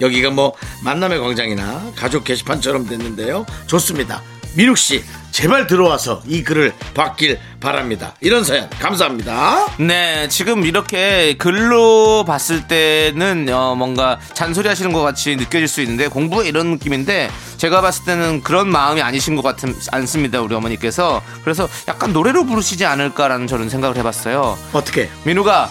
여기가 0.00 0.30
뭐 0.30 0.54
만남의 0.84 1.18
광장이나 1.18 1.92
가족 1.96 2.24
게시판처럼 2.24 2.86
됐는데요. 2.86 3.44
좋습니다. 3.66 4.22
민욱 4.56 4.78
씨 4.78 5.04
제발 5.32 5.66
들어와서 5.66 6.22
이 6.26 6.42
글을 6.42 6.72
받길 6.94 7.38
바랍니다. 7.60 8.14
이런 8.22 8.42
사연 8.42 8.70
감사합니다. 8.70 9.66
네, 9.78 10.28
지금 10.28 10.64
이렇게 10.64 11.34
글로 11.36 12.24
봤을 12.24 12.66
때는 12.66 13.48
어, 13.52 13.74
뭔가 13.74 14.18
잔소리 14.32 14.66
하시는 14.66 14.94
것 14.94 15.02
같이 15.02 15.36
느껴질 15.36 15.68
수 15.68 15.82
있는데 15.82 16.08
공부 16.08 16.42
이런 16.42 16.70
느낌인데 16.70 17.30
제가 17.58 17.82
봤을 17.82 18.06
때는 18.06 18.42
그런 18.42 18.68
마음이 18.70 19.02
아니신 19.02 19.36
것 19.36 19.42
같은 19.42 19.74
않습니다 19.92 20.40
우리 20.40 20.54
어머니께서 20.54 21.22
그래서 21.44 21.68
약간 21.86 22.14
노래로 22.14 22.46
부르시지 22.46 22.86
않을까라는 22.86 23.46
저는 23.46 23.68
생각을 23.68 23.96
해봤어요. 23.98 24.56
어떻게? 24.72 25.10
민우가 25.24 25.68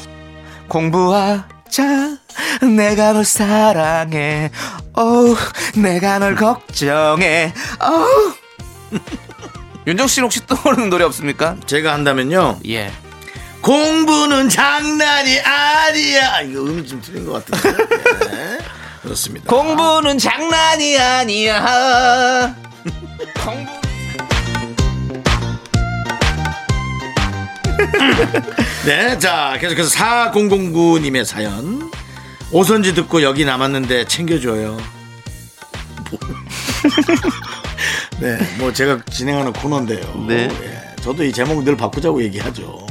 공부하자 0.67 2.17
내가 2.75 3.13
널 3.13 3.25
사랑해 3.25 4.51
어우 4.93 5.35
내가 5.75 6.19
널 6.19 6.35
걱정해 6.35 7.51
어우 7.79 8.44
윤정 9.87 10.07
씨는 10.07 10.25
혹시 10.25 10.45
떠오르는 10.45 10.89
노래 10.89 11.03
없습니까? 11.05 11.55
제가 11.65 11.93
한다면요. 11.93 12.59
예. 12.67 12.91
공부는 13.61 14.49
장난이 14.49 15.39
아니야. 15.39 16.41
이거 16.41 16.61
음이 16.61 16.87
좀 16.87 17.01
틀린 17.01 17.25
것 17.25 17.45
같은데. 17.45 17.85
네. 18.31 18.57
그렇습니다. 19.01 19.47
공부는 19.47 20.17
장난이 20.17 20.97
아니야. 20.97 22.55
공부. 23.43 23.71
네, 28.85 29.17
자 29.19 29.57
계속해서 29.59 29.89
4009님의 29.97 31.25
사연. 31.25 31.91
오선지 32.51 32.93
듣고 32.93 33.21
여기 33.21 33.45
남았는데 33.45 34.05
챙겨줘요. 34.05 34.77
뭐. 38.19 38.29
네, 38.29 38.37
뭐 38.57 38.73
제가 38.73 38.99
진행하는 39.09 39.53
코너인데요. 39.53 40.25
네. 40.27 40.49
예, 40.49 41.01
저도 41.01 41.23
이 41.23 41.31
제목 41.31 41.63
늘 41.63 41.75
바꾸자고 41.75 42.23
얘기하죠. 42.23 42.85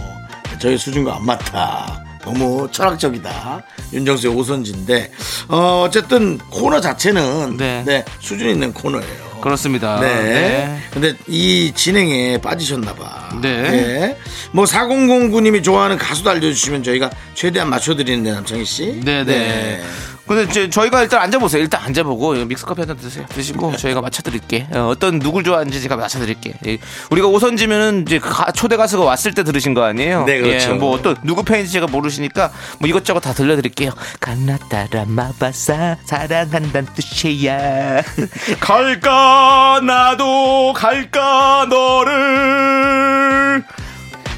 저희 0.58 0.78
수준과 0.78 1.16
안 1.16 1.26
맞다. 1.26 2.02
너무 2.24 2.68
철학적이다. 2.72 3.62
윤정수의 3.92 4.34
오선지인데 4.34 5.12
어, 5.48 5.82
어쨌든 5.86 6.38
코너 6.50 6.80
자체는 6.80 7.56
네. 7.58 7.82
네. 7.84 8.04
수준 8.20 8.48
있는 8.48 8.72
코너예요. 8.72 9.24
그렇습니다. 9.42 10.00
네. 10.00 10.08
네. 10.22 10.78
근데 10.90 11.14
이 11.28 11.70
진행에 11.74 12.38
빠지셨나봐. 12.38 13.40
네. 13.42 14.16
뭐 14.52 14.64
4009님이 14.64 15.62
좋아하는 15.62 15.98
가수도 15.98 16.30
알려주시면 16.30 16.82
저희가 16.82 17.10
최대한 17.34 17.68
맞춰드리는데 17.68 18.32
남창희 18.32 18.64
씨. 18.64 19.00
네네. 19.04 19.82
근데 20.26 20.44
이제 20.44 20.70
저희가 20.70 21.02
일단 21.02 21.20
앉아보세요. 21.20 21.60
일단 21.62 21.82
앉아보고 21.84 22.32
믹스커피 22.46 22.80
한 22.80 22.88
잔 22.88 22.96
드세요. 22.96 23.26
드시고 23.28 23.76
저희가 23.76 24.00
맞춰드릴게. 24.00 24.68
어, 24.72 24.88
어떤 24.90 25.18
누굴 25.18 25.44
좋아하는지 25.44 25.82
제가 25.82 25.96
맞춰드릴게. 25.96 26.54
예, 26.66 26.78
우리가 27.10 27.28
오선지면은 27.28 28.04
이제 28.06 28.18
가- 28.18 28.50
초대 28.52 28.76
가수가 28.76 29.04
왔을 29.04 29.34
때 29.34 29.44
들으신 29.44 29.74
거 29.74 29.82
아니에요? 29.84 30.24
네, 30.24 30.40
그렇죠. 30.40 30.70
예, 30.70 30.74
뭐 30.74 30.92
어떤 30.94 31.16
누구 31.24 31.42
팬인지 31.44 31.72
제가 31.72 31.86
모르시니까 31.88 32.50
뭐 32.78 32.88
이것저것 32.88 33.20
다 33.20 33.34
들려드릴게요. 33.34 33.90
가나따라 34.20 35.04
마바사 35.06 35.98
사랑한다는 36.06 36.86
뜻이야. 36.94 38.00
갈까 38.60 39.80
나도 39.82 40.72
갈까 40.74 41.66
너를 41.68 43.62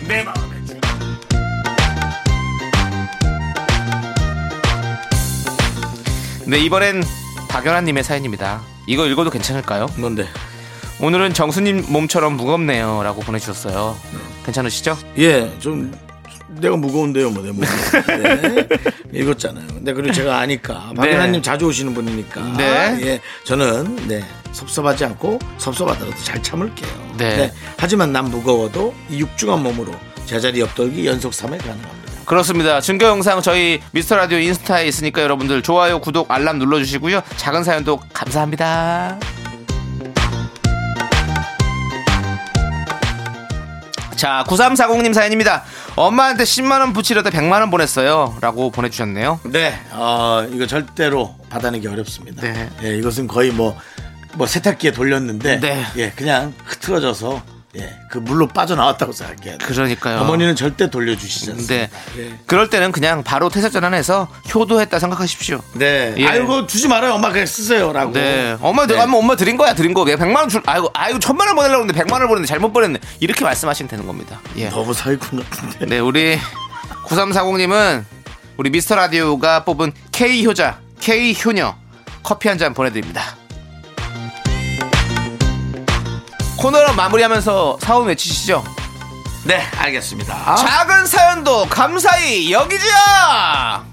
내 0.09 0.25
마음 0.25 0.56
네 6.47 6.61
이번엔 6.61 7.03
박연아님의 7.49 8.05
사연입니다. 8.05 8.63
이거 8.87 9.07
읽어도 9.07 9.31
괜찮을까요? 9.31 9.89
뭔데? 9.97 10.29
오늘은 11.01 11.35
정수님 11.35 11.87
몸처럼 11.89 12.37
무겁네요 12.37 13.03
라고 13.03 13.21
보내주셨어요. 13.23 13.97
괜찮으시죠? 14.45 14.97
예, 15.19 15.53
좀 15.59 15.93
내가 16.49 16.77
무거운데요, 16.77 17.31
뭐, 17.31 17.43
내 17.43 17.51
몸. 17.51 17.63
네. 17.63 18.69
읽었잖아요. 19.13 19.67
근데 19.67 19.93
그리고 19.93 20.13
제가 20.13 20.39
아니까 20.39 20.93
박연아님 20.97 21.43
자주 21.43 21.67
오시는 21.67 21.93
분이니까. 21.95 22.57
네. 22.57 22.99
예, 23.03 23.21
저는 23.45 24.07
네 24.07 24.25
섭섭하지 24.53 25.05
않고 25.05 25.41
섭섭하더라도 25.59 26.17
잘 26.23 26.41
참을게요. 26.43 27.17
네. 27.19 27.53
하지만 27.77 28.13
난 28.13 28.27
무거워도 28.27 28.95
이 29.11 29.19
육중한 29.19 29.63
몸으로 29.65 29.93
제자리 30.27 30.61
옆돌기 30.61 31.07
연속 31.07 31.33
3회 31.33 31.59
가능합니다. 31.59 32.06
그렇습니다. 32.27 32.81
증거 32.81 33.07
영상 33.07 33.41
저희 33.41 33.81
미스터 33.93 34.17
라디오 34.17 34.39
인스타에 34.39 34.87
있으니까 34.87 35.23
여러분들 35.23 35.63
좋아요, 35.63 36.01
구독, 36.01 36.31
알람 36.31 36.59
눌러 36.59 36.79
주시고요. 36.79 37.23
작은 37.37 37.63
사연도 37.63 38.01
감사합니다. 38.13 39.19
자, 44.17 44.45
9340님 44.49 45.15
사연입니다. 45.15 45.63
엄마한테 45.95 46.45
10만원 46.45 46.95
붙이려다 46.95 47.31
100만원 47.31 47.71
보냈어요. 47.71 48.37
라고 48.41 48.71
보내주셨네요. 48.71 49.41
네, 49.45 49.79
어, 49.93 50.47
이거 50.53 50.67
절대로 50.67 51.37
받아내기 51.49 51.87
어렵습니다. 51.87 52.43
네. 52.43 52.69
예, 52.83 52.97
이것은 52.97 53.29
거의 53.29 53.51
뭐, 53.53 53.79
뭐 54.35 54.47
세탁기에 54.47 54.93
돌렸는데, 54.93 55.61
네. 55.61 55.85
예, 55.97 56.11
그냥 56.11 56.55
흐트러져서, 56.65 57.43
예, 57.79 57.99
그 58.11 58.19
물로 58.19 58.49
빠져나왔다고 58.49 59.13
생각해요. 59.13 59.59
그러니까요. 59.59 60.21
어머니는 60.21 60.57
절대 60.57 60.89
돌려주시지 60.89 61.51
않습니다. 61.51 61.75
네. 61.75 61.91
예. 62.19 62.39
그럴 62.47 62.71
때는 62.71 62.91
그냥 62.93 63.23
바로 63.23 63.49
퇴사 63.49 63.69
전환해서 63.69 64.29
효도했다 64.55 64.99
생각하십시오. 64.99 65.61
네. 65.75 66.15
예. 66.17 66.27
아이고, 66.27 66.67
주지 66.67 66.89
말아요. 66.89 67.15
엄마 67.15 67.31
그냥 67.31 67.47
쓰세요라고. 67.47 68.13
네. 68.13 68.57
엄마 68.61 68.87
내가 68.87 69.03
한번 69.03 69.21
엄마 69.21 69.37
드린 69.37 69.57
거야 69.57 69.75
드린 69.75 69.93
거. 69.95 70.05
내가 70.05 70.25
100만 70.25 70.37
원 70.37 70.49
줄. 70.49 70.63
아이고 70.67 70.91
아이고 70.95 71.19
천만 71.19 71.49
원 71.49 71.57
보내려고 71.57 71.83
했는데 71.83 72.01
100만 72.01 72.13
원을 72.15 72.29
보냈는데 72.29 72.49
잘못 72.49 72.73
보냈네. 72.73 72.99
이렇게 73.21 73.45
말씀하시면 73.45 73.89
되는 73.89 74.07
겁니다. 74.07 74.41
예. 74.57 74.69
너무 74.71 74.95
사기꾼 74.95 75.45
같은데. 75.45 75.87
네, 75.87 75.99
우리 75.99 76.39
9340님은 77.05 78.05
우리 78.57 78.71
미스터 78.71 78.95
라디오가 78.97 79.65
뽑은 79.65 79.93
K 80.13 80.45
효자, 80.47 80.79
K 81.01 81.37
효녀 81.45 81.77
커피 82.23 82.49
한 82.49 82.59
잔 82.59 82.73
보내드립니다. 82.73 83.37
코너를 86.59 86.95
마무리하면서 86.95 87.79
사원 87.81 88.07
외치시죠. 88.09 88.65
네, 89.45 89.61
알겠습니다. 89.77 90.57
작은 90.57 91.07
사연도 91.07 91.67
감사히 91.67 92.51
여기자. 92.53 93.85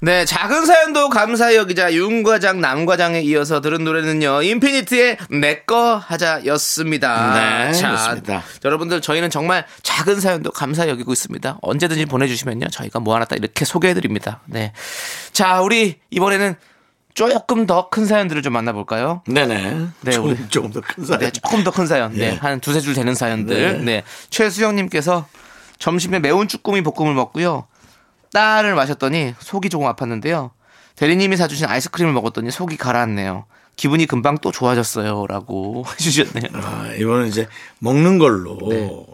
네, 0.00 0.24
작은 0.24 0.66
사연도 0.66 1.08
감사히 1.08 1.56
여기자 1.56 1.92
윤과장 1.92 2.60
남과장에 2.60 3.20
이어서 3.22 3.60
들은 3.60 3.82
노래는요 3.84 4.42
인피니트의 4.42 5.16
내꺼 5.30 5.96
하자였습니다. 5.96 7.34
네, 7.34 7.72
자, 7.72 7.88
그렇습니다. 7.88 8.42
여러분들 8.64 9.00
저희는 9.00 9.30
정말 9.30 9.66
작은 9.82 10.20
사연도 10.20 10.50
감사히 10.52 10.90
여기고 10.90 11.12
있습니다. 11.12 11.58
언제든지 11.62 12.06
보내주시면요 12.06 12.68
저희가 12.68 13.00
모아놨다 13.00 13.36
이렇게 13.36 13.64
소개해드립니다. 13.64 14.40
네, 14.46 14.72
자 15.32 15.60
우리 15.60 15.98
이번에는 16.10 16.56
조금 17.16 17.66
더 17.66 17.88
큰 17.88 18.04
사연들을 18.04 18.42
좀 18.42 18.52
만나볼까요? 18.52 19.22
네네. 19.26 19.86
네, 20.02 20.10
조금, 20.12 20.30
우리- 20.30 20.48
조금 20.50 20.70
더 20.70 20.80
큰 20.82 21.04
사연. 21.04 21.20
네, 21.20 21.30
조금 21.30 21.64
더 21.64 21.70
큰 21.70 21.86
사연. 21.86 22.12
네, 22.12 22.32
예. 22.32 22.36
한 22.36 22.60
두세 22.60 22.80
줄 22.80 22.92
되는 22.94 23.14
사연들. 23.14 23.84
네. 23.86 24.02
최수영님께서 24.28 25.26
점심에 25.78 26.18
매운 26.18 26.46
쭈꾸미 26.46 26.82
볶음을 26.82 27.14
먹고요. 27.14 27.66
딸을 28.34 28.74
마셨더니 28.74 29.34
속이 29.38 29.70
조금 29.70 29.86
아팠는데요. 29.88 30.50
대리님이 30.96 31.36
사주신 31.38 31.66
아이스크림을 31.66 32.12
먹었더니 32.12 32.50
속이 32.50 32.76
가라앉네요. 32.76 33.46
기분이 33.76 34.06
금방 34.06 34.36
또 34.38 34.52
좋아졌어요. 34.52 35.26
라고 35.26 35.84
해주셨네요. 35.98 36.50
아, 36.54 36.90
이거는 36.98 37.28
이제 37.28 37.46
먹는 37.78 38.18
걸로 38.18 38.58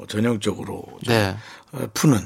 전형적으로 0.09 0.85
좀, 1.05 1.15
네. 1.15 1.37
어, 1.73 1.87
푸는 1.95 2.19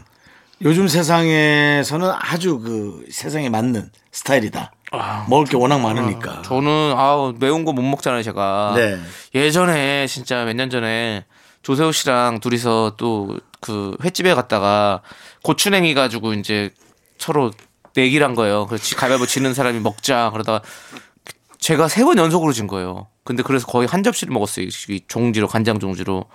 요즘 0.63 0.89
세상에서는 0.89 2.11
아주 2.19 2.59
그 2.61 3.05
세상에 3.11 3.51
맞는 3.51 3.91
스타일이다. 4.13 4.73
먹을 5.29 5.47
게 5.47 5.57
워낙 5.57 5.79
많으니까. 5.81 6.43
저는, 6.43 6.95
아우, 6.97 7.35
매운 7.39 7.65
거 7.65 7.73
못 7.73 7.83
먹잖아요, 7.83 8.23
제가. 8.23 8.73
네. 8.77 8.99
예전에, 9.35 10.07
진짜 10.07 10.45
몇 10.45 10.55
년 10.55 10.71
전에 10.71 11.25
조세호 11.63 11.93
씨랑 11.93 12.41
둘이서 12.41 12.95
또 12.97 13.37
그 13.61 13.97
횟집에 14.05 14.35
갔다가 14.35 15.01
고추냉이 15.43 15.95
가지고 15.95 16.35
이제 16.35 16.71
서로 17.19 17.51
내기를 17.97 18.25
한 18.25 18.37
거예요. 18.37 18.67
그래서 18.67 18.85
지- 18.85 18.95
가위바위보 18.95 19.27
지는 19.27 19.55
사람이 19.55 19.81
먹자. 19.81 20.31
그러다가 20.33 20.61
제가 21.59 21.89
세 21.89 22.05
번 22.05 22.19
연속으로 22.19 22.53
진 22.53 22.69
거예요. 22.69 23.09
근데 23.25 23.43
그래서 23.43 23.67
거의 23.67 23.89
한 23.89 24.05
접시를 24.05 24.33
먹었어요. 24.33 24.67
이 24.67 25.01
종지로, 25.09 25.49
간장 25.49 25.81
종지로. 25.81 26.27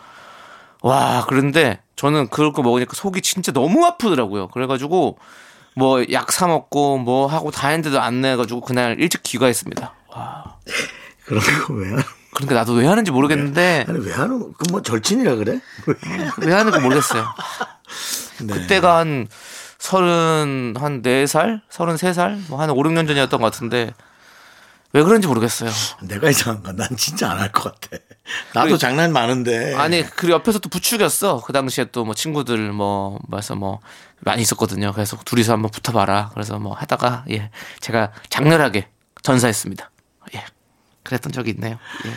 와, 0.82 1.26
그런데 1.30 1.80
저는 1.96 2.28
그걸 2.30 2.52
거 2.52 2.64
먹으니까 2.64 2.94
속이 2.96 3.22
진짜 3.22 3.52
너무 3.54 3.86
아프더라고요. 3.86 4.48
그래가지고 4.50 5.18
뭐 5.76 6.04
약 6.04 6.32
사 6.32 6.48
먹고 6.48 6.98
뭐 6.98 7.28
하고 7.28 7.50
다 7.52 7.68
했는데도 7.70 8.02
안 8.02 8.22
내가지고 8.22 8.62
그날 8.62 9.00
일찍 9.00 9.24
귀가했습니다. 9.24 9.94
와. 10.10 10.58
그런 11.26 11.42
거 11.66 11.74
왜? 11.76 11.90
하는- 11.90 12.04
그러니까 12.34 12.56
나도 12.56 12.74
왜 12.74 12.88
하는지 12.88 13.12
모르겠는데 13.12 13.86
아니 13.88 14.00
왜 14.06 14.14
하는? 14.14 14.54
그뭐 14.54 14.82
절친이라 14.82 15.36
그래? 15.36 15.60
왜 16.40 16.54
하는지 16.54 16.80
모르겠어요. 16.80 17.26
네. 18.44 18.54
그때가 18.54 18.98
한 18.98 19.28
서른 19.78 20.76
한 20.78 21.02
네 21.02 21.26
살, 21.26 21.62
서른 21.70 21.98
세 21.98 22.14
살, 22.14 22.40
뭐한 22.50 22.70
오, 22.70 22.78
육년 22.86 23.08
전이었던 23.08 23.40
것 23.42 23.52
같은데 23.52 23.94
왜 24.94 25.04
그런지 25.04 25.28
모르겠어요. 25.28 25.70
내가 26.02 26.30
이상한가? 26.30 26.74
난 26.74 26.90
진짜 26.98 27.32
안 27.32 27.40
할 27.40 27.52
것 27.52 27.64
같아. 27.80 27.98
나도 28.54 28.68
그래. 28.70 28.78
장난 28.78 29.12
많은데. 29.14 29.74
아니 29.76 30.04
그리고 30.04 30.34
옆에서 30.36 30.60
또 30.60 30.70
부추겼어. 30.70 31.42
그 31.46 31.54
당시에 31.54 31.86
또 31.86 32.04
뭐 32.04 32.14
친구들 32.14 32.72
뭐 32.74 33.20
뭐해서 33.28 33.56
뭐 33.56 33.80
많이 34.20 34.42
있었거든요. 34.42 34.92
그래서 34.94 35.18
둘이서 35.24 35.54
한번 35.54 35.72
붙어봐라. 35.72 36.32
그래서 36.34 36.60
뭐 36.60 36.74
하다가 36.74 37.26
예 37.32 37.50
제가 37.80 38.12
장렬하게 38.30 38.88
전사했습니다. 39.24 39.90
예 40.36 40.44
그랬던 41.04 41.32
적이 41.32 41.52
있네요. 41.52 41.78
예. 42.06 42.12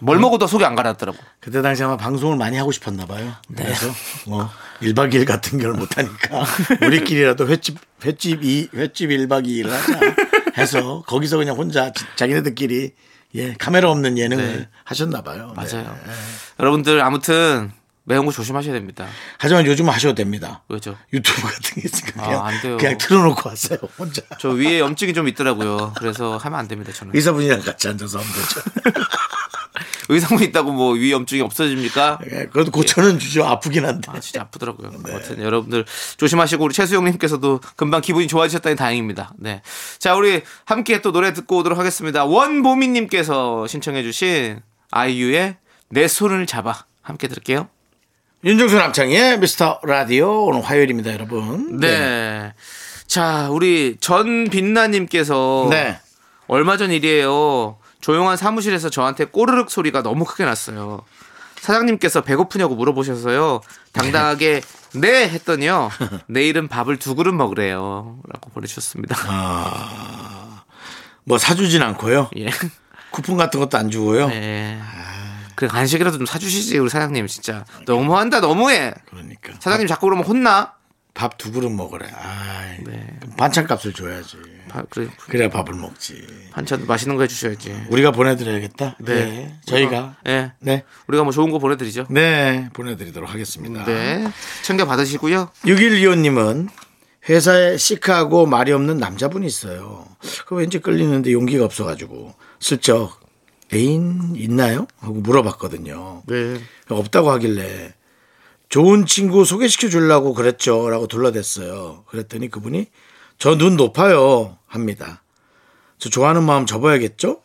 뭘 0.00 0.18
먹어도 0.18 0.48
속이 0.48 0.64
안 0.64 0.74
가라앉더라고. 0.74 1.16
그때 1.38 1.62
당시 1.62 1.84
아마 1.84 1.96
방송을 1.96 2.36
많이 2.36 2.56
하고 2.56 2.72
싶었나 2.72 3.06
봐요. 3.06 3.32
네. 3.48 3.62
그래서 3.62 3.86
뭐 4.26 4.50
1박 4.80 5.14
2일 5.14 5.24
같은 5.26 5.60
걸 5.60 5.72
못 5.74 5.96
하니까 5.96 6.44
우리끼리라도 6.84 7.46
횟집 7.46 7.78
횟집 8.04 8.42
이 8.42 8.68
횟집 8.74 9.10
1박 9.10 9.46
2일 9.46 9.68
하자 9.68 10.00
해서 10.58 11.02
거기서 11.06 11.36
그냥 11.38 11.56
혼자 11.56 11.92
지- 11.92 12.04
자기네들끼리 12.16 12.92
예, 13.34 13.54
카메라 13.54 13.90
없는 13.90 14.18
예능을 14.18 14.56
네. 14.58 14.68
하셨나 14.84 15.22
봐요. 15.22 15.54
네. 15.56 15.64
맞아요. 15.64 15.96
여러분들 16.60 17.00
아무튼 17.00 17.72
매운 18.04 18.26
거 18.26 18.32
조심하셔야 18.32 18.72
됩니다. 18.74 19.06
하지만 19.38 19.64
요즘은 19.64 19.92
하셔도 19.92 20.14
됩니다. 20.14 20.62
왜죠? 20.68 20.98
유튜브 21.12 21.40
같은 21.42 21.80
게 21.80 21.82
있으니까 21.84 22.22
아, 22.22 22.26
그냥, 22.26 22.46
안 22.46 22.60
돼요. 22.60 22.76
그냥 22.76 22.98
틀어놓고 22.98 23.48
왔어요. 23.48 23.78
혼자. 23.98 24.22
저 24.40 24.50
위에 24.50 24.80
염증이 24.80 25.14
좀 25.14 25.28
있더라고요. 25.28 25.92
그래서 25.96 26.36
하면 26.36 26.58
안 26.58 26.68
됩니다. 26.68 26.92
저는 26.92 27.14
의사분이랑 27.14 27.62
같이 27.62 27.88
앉아서 27.88 28.18
하면 28.18 28.32
되죠. 28.32 29.00
의상만 30.08 30.44
있다고 30.44 30.72
뭐 30.72 30.92
위 30.94 31.12
염증이 31.12 31.40
없어집니까? 31.42 32.18
예, 32.30 32.46
그래도 32.52 32.70
고쳐는 32.70 33.18
주죠. 33.18 33.44
아프긴 33.44 33.84
한데. 33.84 34.10
아, 34.12 34.20
진짜 34.20 34.42
아프더라고요. 34.42 34.90
네. 34.90 35.12
아무튼 35.12 35.42
여러분들 35.42 35.84
조심하시고 36.16 36.64
우리 36.64 36.74
최수영님께서도 36.74 37.60
금방 37.76 38.00
기분이 38.00 38.28
좋아지셨다니 38.28 38.76
다행입니다. 38.76 39.32
네. 39.38 39.62
자, 39.98 40.14
우리 40.14 40.42
함께 40.64 41.00
또 41.02 41.12
노래 41.12 41.32
듣고 41.32 41.58
오도록 41.58 41.78
하겠습니다. 41.78 42.24
원보미님께서 42.24 43.66
신청해주신 43.66 44.60
아이유의 44.90 45.56
내 45.90 46.08
손을 46.08 46.46
잡아 46.46 46.84
함께 47.02 47.28
들을게요. 47.28 47.68
윤정수 48.44 48.76
남창의 48.76 49.38
미스터 49.38 49.80
라디오 49.84 50.46
오늘 50.46 50.62
화요일입니다, 50.62 51.12
여러분. 51.12 51.78
네. 51.78 52.52
자, 53.06 53.48
우리 53.50 53.96
전빛나님께서 54.00 55.68
네. 55.70 55.98
얼마 56.48 56.76
전 56.76 56.90
일이에요. 56.90 57.78
조용한 58.02 58.36
사무실에서 58.36 58.90
저한테 58.90 59.24
꼬르륵 59.24 59.70
소리가 59.70 60.02
너무 60.02 60.24
크게 60.24 60.44
났어요. 60.44 61.02
사장님께서 61.60 62.22
배고프냐고 62.22 62.74
물어보셔서요. 62.74 63.60
당당하게 63.92 64.60
네 64.94 65.28
했더니요. 65.28 65.90
내일은 66.26 66.66
밥을 66.68 66.98
두 66.98 67.14
그릇 67.14 67.32
먹으래요. 67.32 68.18
라고 68.28 68.50
보내주셨습니다. 68.50 69.16
뭐 71.24 71.38
사주진 71.38 71.82
않고요. 71.82 72.30
예. 72.36 72.48
쿠폰 73.12 73.36
같은 73.36 73.60
것도 73.60 73.78
안 73.78 73.90
주고요. 73.90 74.28
네. 74.28 74.80
그래 75.54 75.68
간식이라도 75.68 76.18
좀 76.18 76.26
사주시지 76.26 76.78
우리 76.78 76.90
사장님 76.90 77.28
진짜 77.28 77.64
너무한다 77.86 78.40
너무해 78.40 78.94
그러니까 79.06 79.52
사장님 79.60 79.86
자꾸 79.86 80.06
그러면 80.06 80.24
혼나 80.24 80.72
밥 81.14 81.36
두 81.38 81.52
그릇 81.52 81.70
먹으래. 81.70 82.10
아, 82.12 82.74
네. 82.84 83.20
반찬 83.36 83.66
값을 83.66 83.92
줘야지. 83.92 84.38
바- 84.72 84.84
그래 84.88 85.08
그래야 85.28 85.48
밥을 85.50 85.74
먹지. 85.74 86.26
반찬 86.52 86.86
맛있는 86.86 87.16
거 87.16 87.22
해주셔야지 87.22 87.86
우리가 87.90 88.10
보내드려야겠다. 88.10 88.96
네. 89.00 89.14
네. 89.14 89.56
저희가. 89.66 90.16
예 90.28 90.52
네. 90.60 90.84
우리가 91.08 91.24
뭐 91.24 91.32
좋은 91.32 91.50
거 91.50 91.58
보내드리죠 91.58 92.06
네. 92.10 92.68
보내드리도록 92.72 93.30
하겠습니다. 93.30 93.84
네 93.84 94.26
챙겨 94.62 94.86
받으시고요 94.86 95.50
6125님은 95.64 96.68
회사에 97.28 97.76
시크하고 97.76 98.46
말이 98.46 98.72
없는 98.72 98.96
남자분이 98.98 99.46
있어요. 99.46 100.06
그 100.46 100.56
왠지 100.56 100.78
끌리는데 100.80 101.32
용기가 101.32 101.64
없어가지고 101.64 102.34
슬쩍 102.58 103.20
애인 103.72 104.34
있나요? 104.36 104.86
하고 104.98 105.14
물어봤거든요. 105.14 106.22
네 106.26 106.56
없다고 106.88 107.30
하길래 107.30 107.94
좋은 108.68 109.06
친구 109.06 109.44
소개시켜 109.44 109.88
주려고 109.88 110.32
그랬죠. 110.34 110.88
라고 110.90 111.06
둘러댔어요. 111.06 112.04
그랬더니 112.08 112.50
그분이 112.50 112.86
저 113.42 113.56
눈 113.56 113.76
높아요. 113.76 114.56
합니다. 114.68 115.20
저 115.98 116.08
좋아하는 116.08 116.44
마음 116.44 116.64
접어야겠죠? 116.64 117.40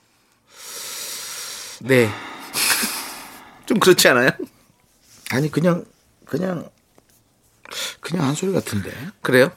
네. 1.82 2.08
좀 3.66 3.80
그렇지 3.80 4.08
않아요? 4.10 4.30
아니, 5.32 5.50
그냥, 5.50 5.86
그냥, 6.24 6.70
그냥 8.00 8.28
한 8.28 8.36
소리 8.36 8.54
같은데. 8.54 8.92
그래요? 9.24 9.50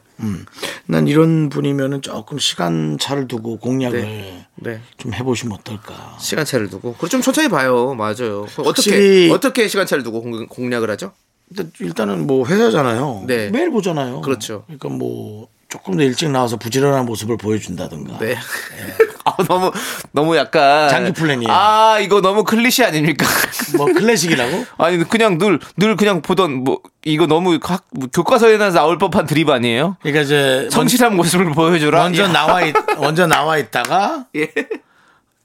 난 0.86 1.08
이런 1.08 1.50
분이면은 1.50 2.00
조금 2.00 2.38
시간 2.38 2.96
차를 2.98 3.28
두고 3.28 3.58
공략을 3.58 4.00
네. 4.00 4.46
네. 4.54 4.80
좀 4.96 5.12
해보시면 5.12 5.58
어떨까. 5.58 6.16
시간차를 6.18 6.70
두고. 6.70 6.94
그럼 6.94 7.10
좀 7.10 7.20
천천히 7.20 7.48
봐요. 7.50 7.92
맞아요. 7.94 8.46
어떻게 8.64 9.30
어떻게 9.30 9.68
시간차를 9.68 10.02
두고 10.04 10.22
공- 10.22 10.46
공략을 10.46 10.90
하죠? 10.92 11.12
일단, 11.50 11.70
일단은 11.80 12.26
뭐 12.26 12.46
회사잖아요. 12.46 13.24
네. 13.26 13.50
매일 13.50 13.70
보잖아요. 13.70 14.22
그렇죠. 14.22 14.64
그러니까 14.68 14.88
뭐 14.88 15.48
조금 15.70 15.96
더 15.96 16.02
일찍 16.02 16.28
나와서 16.30 16.56
부지런한 16.56 17.06
모습을 17.06 17.36
보여준다든가. 17.36 18.18
네. 18.18 18.36
아, 19.24 19.36
너무 19.44 19.70
너무 20.12 20.36
약간 20.36 20.88
장기 20.88 21.12
플랜이에요. 21.12 21.52
아 21.52 21.98
이거 22.00 22.20
너무 22.20 22.42
클리셰 22.44 22.86
아닙니까? 22.86 23.26
뭐 23.76 23.86
클래식이라고? 23.86 24.66
아니 24.78 25.04
그냥 25.04 25.38
늘 25.38 25.58
늘 25.76 25.94
그냥 25.96 26.22
보던 26.22 26.64
뭐 26.64 26.80
이거 27.04 27.26
너무 27.26 27.58
학, 27.62 27.84
뭐 27.92 28.08
교과서에나 28.12 28.70
나올 28.70 28.98
법한 28.98 29.26
드립 29.26 29.48
아니에요? 29.48 29.96
그러니까 30.00 30.22
이제 30.22 30.68
성실한 30.72 31.14
모습을 31.16 31.52
보여주라. 31.52 32.02
먼저 32.02 32.24
예. 32.24 32.28
나와 32.28 32.62
있, 32.62 32.74
먼저 32.98 33.26
나와 33.26 33.56
있다가 33.58 34.26
예. 34.36 34.50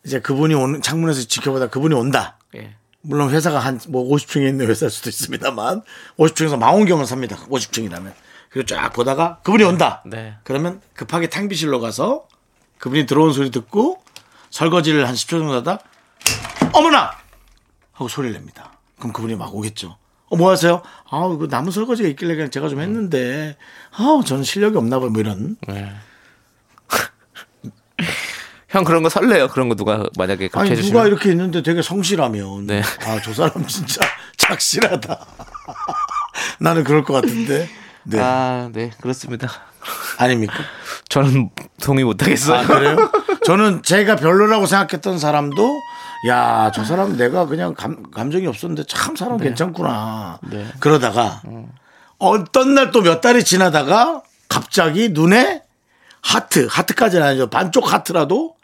이제 0.05 0.19
그분이 0.21 0.53
오는 0.55 0.81
창문에서 0.81 1.27
지켜보다 1.27 1.67
그분이 1.67 1.93
온다. 1.95 2.37
예. 2.55 2.75
물론 3.01 3.29
회사가 3.29 3.59
한 3.59 3.79
뭐 3.89 4.09
50층에 4.11 4.47
있는 4.47 4.67
회사일 4.67 4.89
수도 4.89 5.09
있습니다만 5.09 5.83
50층에서 6.17 6.57
망원경을 6.57 7.05
삽니다. 7.05 7.37
50층이라면. 7.49 8.11
그리고 8.55 8.67
쫙 8.67 8.93
보다가 8.93 9.39
그분이 9.43 9.65
온다. 9.65 10.01
네. 10.05 10.37
그러면 10.45 10.79
급하게 10.93 11.27
탕비실로 11.27 11.81
가서 11.81 12.25
그분이 12.77 13.05
들어온 13.05 13.33
소리 13.33 13.51
듣고 13.51 14.01
설거지를 14.49 15.05
한 15.09 15.13
10초 15.13 15.31
정도 15.31 15.55
하다 15.55 15.79
어머나 16.71 17.11
하고 17.91 18.07
소리를 18.07 18.33
냅니다. 18.33 18.71
그럼 18.97 19.11
그분이 19.11 19.35
막 19.35 19.53
오겠죠. 19.53 19.97
어, 20.29 20.37
뭐 20.37 20.49
하세요? 20.51 20.81
아, 21.09 21.29
이거 21.35 21.47
나무 21.49 21.69
설거지가 21.69 22.07
있길래 22.07 22.35
그냥 22.35 22.49
제가 22.49 22.69
좀 22.69 22.79
했는데, 22.79 23.57
아, 23.91 24.21
저는 24.25 24.45
실력이 24.45 24.77
없나 24.77 24.99
봐요. 24.99 25.09
뭐 25.09 25.19
이런. 25.19 25.57
형 28.69 28.85
그런 28.85 29.03
거 29.03 29.09
설레요. 29.09 29.49
그런 29.49 29.67
거 29.67 29.75
누가 29.75 30.05
만약에 30.17 30.47
그렇게 30.47 30.59
아니 30.59 30.71
해주시면. 30.71 30.93
누가 30.93 31.07
이렇게 31.07 31.29
있는데 31.31 31.61
되게 31.61 31.81
성실하면 31.81 32.67
네. 32.67 32.81
아 33.05 33.19
저 33.21 33.33
사람 33.33 33.67
진짜 33.67 33.99
착실하다. 34.37 35.25
나는 36.61 36.85
그럴 36.85 37.03
것 37.03 37.13
같은데. 37.13 37.69
네. 38.05 38.19
아, 38.19 38.69
네, 38.71 38.91
그렇습니다. 39.01 39.49
아닙니까? 40.17 40.53
저는 41.09 41.49
동의 41.81 42.03
못 42.03 42.21
하겠어요. 42.21 42.59
아 42.59 42.65
그래요? 42.65 43.11
저는 43.45 43.83
제가 43.83 44.15
별로라고 44.15 44.65
생각했던 44.65 45.19
사람도 45.19 45.79
야 46.27 46.71
저 46.73 46.83
사람 46.83 47.17
내가 47.17 47.45
그냥 47.45 47.75
감, 47.75 48.09
감정이 48.11 48.47
없었는데 48.47 48.85
참 48.87 49.15
사람 49.15 49.37
괜찮구나. 49.37 50.39
그러다가 50.79 51.41
어떤 52.17 52.73
날 52.73 52.91
또 52.91 53.01
몇 53.01 53.21
달이 53.21 53.43
지나다가 53.43 54.23
갑자기 54.49 55.09
눈에 55.09 55.61
하트 56.21 56.67
하트까지는 56.69 57.25
아니죠 57.27 57.47
반쪽 57.49 57.93
하트라도 57.93 58.55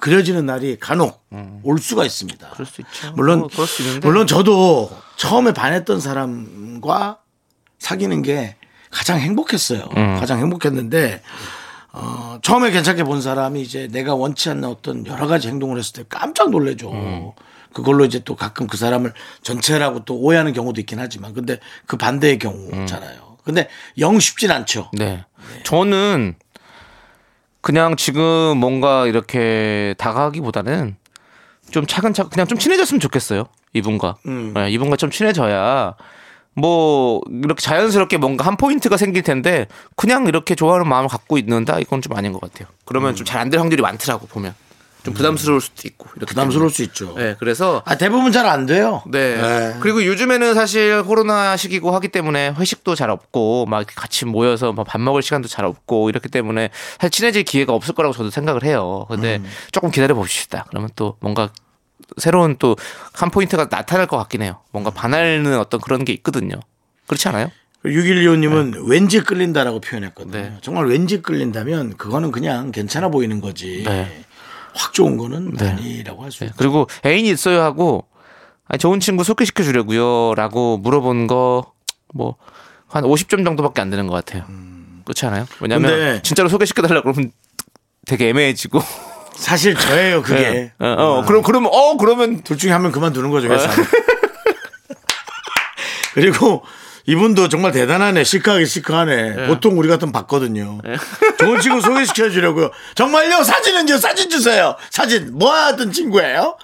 그려지는 0.00 0.46
날이 0.46 0.76
간혹 0.80 1.22
올 1.62 1.78
수가 1.78 2.04
있습니다. 2.04 2.48
그럴 2.50 2.66
수 2.66 2.80
있죠. 2.80 3.12
물론 3.14 3.48
뭐 3.54 3.66
수. 3.66 4.00
물론 4.00 4.26
저도 4.26 4.90
처음에 5.16 5.52
반했던 5.52 6.00
사람과 6.00 7.18
사귀는 7.78 8.22
게 8.22 8.56
가장 8.94 9.18
행복했어요. 9.18 9.88
음. 9.96 10.16
가장 10.20 10.38
행복했는데 10.38 11.20
어, 11.92 12.38
처음에 12.42 12.70
괜찮게 12.70 13.02
본 13.04 13.20
사람이 13.20 13.60
이제 13.60 13.88
내가 13.90 14.14
원치 14.14 14.48
않는 14.50 14.64
어떤 14.64 15.04
여러 15.06 15.26
가지 15.26 15.48
행동을 15.48 15.78
했을 15.78 15.92
때 15.92 16.04
깜짝 16.08 16.50
놀래죠. 16.50 16.92
음. 16.92 17.30
그걸로 17.72 18.04
이제 18.04 18.20
또 18.24 18.36
가끔 18.36 18.68
그 18.68 18.76
사람을 18.76 19.12
전체라고 19.42 20.04
또 20.04 20.16
오해하는 20.16 20.52
경우도 20.52 20.80
있긴 20.80 21.00
하지만 21.00 21.34
근데 21.34 21.58
그 21.86 21.96
반대의 21.96 22.38
경우잖아요. 22.38 23.38
근데 23.42 23.68
영 23.98 24.20
쉽진 24.20 24.52
않죠. 24.52 24.90
네. 24.92 25.24
저는 25.64 26.36
그냥 27.60 27.96
지금 27.96 28.56
뭔가 28.58 29.06
이렇게 29.06 29.94
다가가기보다는 29.98 30.96
좀 31.70 31.86
차근차근 31.86 32.30
그냥 32.30 32.46
좀 32.46 32.58
친해졌으면 32.58 33.00
좋겠어요. 33.00 33.46
이분과. 33.72 34.18
네, 34.54 34.70
이분과 34.70 34.96
좀 34.96 35.10
친해져야 35.10 35.94
뭐 36.54 37.20
이렇게 37.28 37.60
자연스럽게 37.60 38.16
뭔가 38.16 38.46
한 38.46 38.56
포인트가 38.56 38.96
생길 38.96 39.22
텐데 39.22 39.66
그냥 39.96 40.26
이렇게 40.26 40.54
좋아하는 40.54 40.88
마음을 40.88 41.08
갖고 41.08 41.36
있는다 41.38 41.78
이건 41.80 42.00
좀 42.02 42.16
아닌 42.16 42.32
것 42.32 42.40
같아요. 42.40 42.68
그러면 42.84 43.14
좀잘 43.14 43.40
안 43.40 43.50
될 43.50 43.60
확률이 43.60 43.82
많더라고 43.82 44.26
보면 44.26 44.54
좀 45.04 45.12
부담스러울 45.12 45.60
수도 45.60 45.82
있고 45.86 46.06
이렇게 46.16 46.30
부담스러울 46.30 46.70
수 46.70 46.82
있죠. 46.84 47.14
네, 47.14 47.36
그래서 47.38 47.82
아, 47.84 47.94
대부분 47.96 48.32
잘 48.32 48.46
안 48.46 48.64
돼요. 48.64 49.02
네. 49.06 49.36
네. 49.36 49.76
그리고 49.80 50.02
요즘에는 50.04 50.54
사실 50.54 51.02
코로나 51.02 51.58
시기고 51.58 51.90
하기 51.90 52.08
때문에 52.08 52.54
회식도 52.58 52.94
잘 52.94 53.10
없고 53.10 53.66
막 53.66 53.84
같이 53.94 54.24
모여서 54.24 54.72
뭐밥 54.72 55.02
먹을 55.02 55.20
시간도 55.20 55.46
잘 55.48 55.66
없고 55.66 56.08
이렇기 56.08 56.30
때문에 56.30 56.70
사실 56.98 57.10
친해질 57.10 57.42
기회가 57.42 57.74
없을 57.74 57.94
거라고 57.94 58.14
저도 58.14 58.30
생각을 58.30 58.64
해요. 58.64 59.04
근데 59.10 59.36
음. 59.36 59.44
조금 59.72 59.90
기다려 59.90 60.14
봅시다. 60.14 60.64
그러면 60.70 60.88
또 60.96 61.16
뭔가 61.20 61.50
새로운 62.18 62.56
또 62.58 62.76
한 63.12 63.30
포인트가 63.30 63.68
나타날 63.70 64.06
것 64.06 64.16
같긴 64.18 64.42
해요. 64.42 64.60
뭔가 64.72 64.90
반하는 64.90 65.58
어떤 65.58 65.80
그런 65.80 66.04
게 66.04 66.12
있거든요. 66.14 66.56
그렇지 67.06 67.28
않아요? 67.28 67.50
612호님은 67.84 68.88
왠지 68.88 69.20
끌린다라고 69.20 69.80
표현했거든요. 69.80 70.32
네. 70.32 70.56
정말 70.62 70.86
왠지 70.86 71.20
끌린다면 71.22 71.96
그거는 71.96 72.32
그냥 72.32 72.72
괜찮아 72.72 73.08
보이는 73.08 73.40
거지. 73.40 73.82
네. 73.86 74.24
확 74.74 74.92
좋은 74.92 75.16
거는 75.16 75.52
네. 75.52 75.68
아니라고 75.68 76.24
할수 76.24 76.40
네. 76.40 76.46
있죠. 76.46 76.56
그리고 76.58 76.88
애인이 77.04 77.28
있어요 77.30 77.62
하고 77.62 78.06
아니, 78.66 78.78
좋은 78.78 78.98
친구 79.00 79.22
소개시켜 79.24 79.62
주려고요 79.62 80.34
라고 80.34 80.78
물어본 80.78 81.26
거 81.26 81.72
뭐 82.14 82.36
한 82.88 83.02
50점 83.02 83.44
정도밖에 83.44 83.80
안 83.82 83.90
되는 83.90 84.06
것 84.06 84.14
같아요. 84.14 84.44
그렇지 85.04 85.26
않아요? 85.26 85.46
왜냐면 85.60 85.90
근데- 85.90 86.22
진짜로 86.22 86.48
소개시켜 86.48 86.80
달라고 86.82 87.12
그러면 87.12 87.32
되게 88.06 88.28
애매해지고 88.28 88.78
사실 89.36 89.74
저예요, 89.74 90.22
그게. 90.22 90.40
네. 90.40 90.72
어, 90.78 90.86
어, 90.86 91.24
그럼 91.24 91.42
그러면 91.42 91.70
어 91.72 91.96
그러면 91.96 92.42
둘 92.42 92.56
중에 92.56 92.70
한명 92.72 92.92
그만두는 92.92 93.30
거죠, 93.30 93.48
회사. 93.48 93.68
그리고 96.14 96.62
이분도 97.06 97.48
정말 97.48 97.72
대단하네. 97.72 98.24
시크하게 98.24 98.64
시크하네. 98.64 99.46
보통 99.48 99.78
우리 99.78 99.88
같은 99.88 100.12
봤거든요. 100.12 100.78
좋은 101.38 101.60
친구 101.60 101.80
소개시켜 101.80 102.30
주려고요. 102.30 102.70
정말요? 102.94 103.42
사진은요? 103.42 103.98
사진 103.98 104.30
주세요. 104.30 104.76
사진. 104.90 105.36
뭐 105.36 105.52
하던 105.52 105.92
친구예요? 105.92 106.56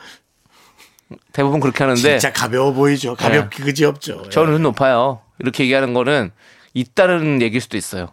대부분 1.32 1.60
그렇게 1.60 1.82
하는데 1.84 2.00
진짜 2.00 2.32
가벼워 2.32 2.72
보이죠. 2.72 3.16
가볍게 3.16 3.64
그지 3.64 3.84
없죠. 3.84 4.28
저는 4.30 4.62
높아요. 4.62 5.20
이렇게 5.40 5.64
얘기하는 5.64 5.92
거는 5.92 6.30
있다는 6.72 7.42
얘기일 7.42 7.60
수도 7.60 7.76
있어요. 7.76 8.12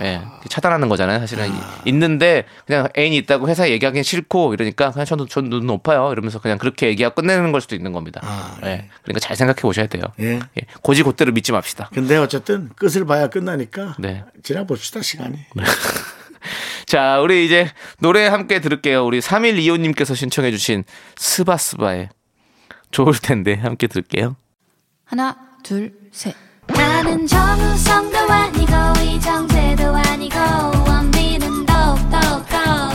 예, 0.00 0.22
차단하는 0.48 0.88
거잖아요. 0.88 1.18
사실은 1.20 1.48
이- 1.48 1.88
있는데 1.90 2.44
그냥 2.66 2.88
애인이 2.96 3.16
있다고 3.18 3.48
회사에 3.48 3.70
얘기하기는 3.70 4.02
싫고 4.02 4.54
이러니까 4.54 4.90
그냥 4.92 5.04
저는 5.04 5.28
저눈 5.28 5.66
높아요. 5.66 6.10
이러면서 6.12 6.38
그냥 6.38 6.56
그렇게 6.58 6.86
얘기하고 6.88 7.16
끝내는 7.16 7.52
걸 7.52 7.60
수도 7.60 7.74
있는 7.74 7.92
겁니다. 7.92 8.20
예, 8.64 8.88
그러니까 9.02 9.20
잘 9.20 9.36
생각해 9.36 9.60
보셔야 9.60 9.86
돼요. 9.88 10.02
예. 10.20 10.36
예, 10.38 10.62
고지 10.82 11.02
곧대로 11.02 11.32
믿지 11.32 11.52
맙시다. 11.52 11.90
근데 11.92 12.16
어쨌든 12.16 12.70
끝을 12.76 13.04
봐야 13.04 13.28
끝나니까 13.28 13.96
네. 13.98 14.24
지나 14.42 14.64
봅시다 14.64 15.02
시간이. 15.02 15.38
자, 16.86 17.20
우리 17.20 17.44
이제 17.46 17.70
노래 18.00 18.26
함께 18.26 18.60
들을게요. 18.60 19.04
우리 19.04 19.20
3125 19.20 19.76
님께서 19.78 20.14
신청해 20.14 20.50
주신 20.50 20.84
스바스바의 21.16 22.08
좋을 22.90 23.14
텐데 23.22 23.54
함께 23.54 23.86
들을게요. 23.86 24.36
하나, 25.04 25.36
둘, 25.62 25.94
셋. 26.10 26.34
나는 26.68 27.26
정우성도 27.26 28.18
아니고 28.18 28.72
이정재도 29.04 29.94
아니고 29.94 30.38
원빈은 30.86 31.66
더욱더 31.66 32.16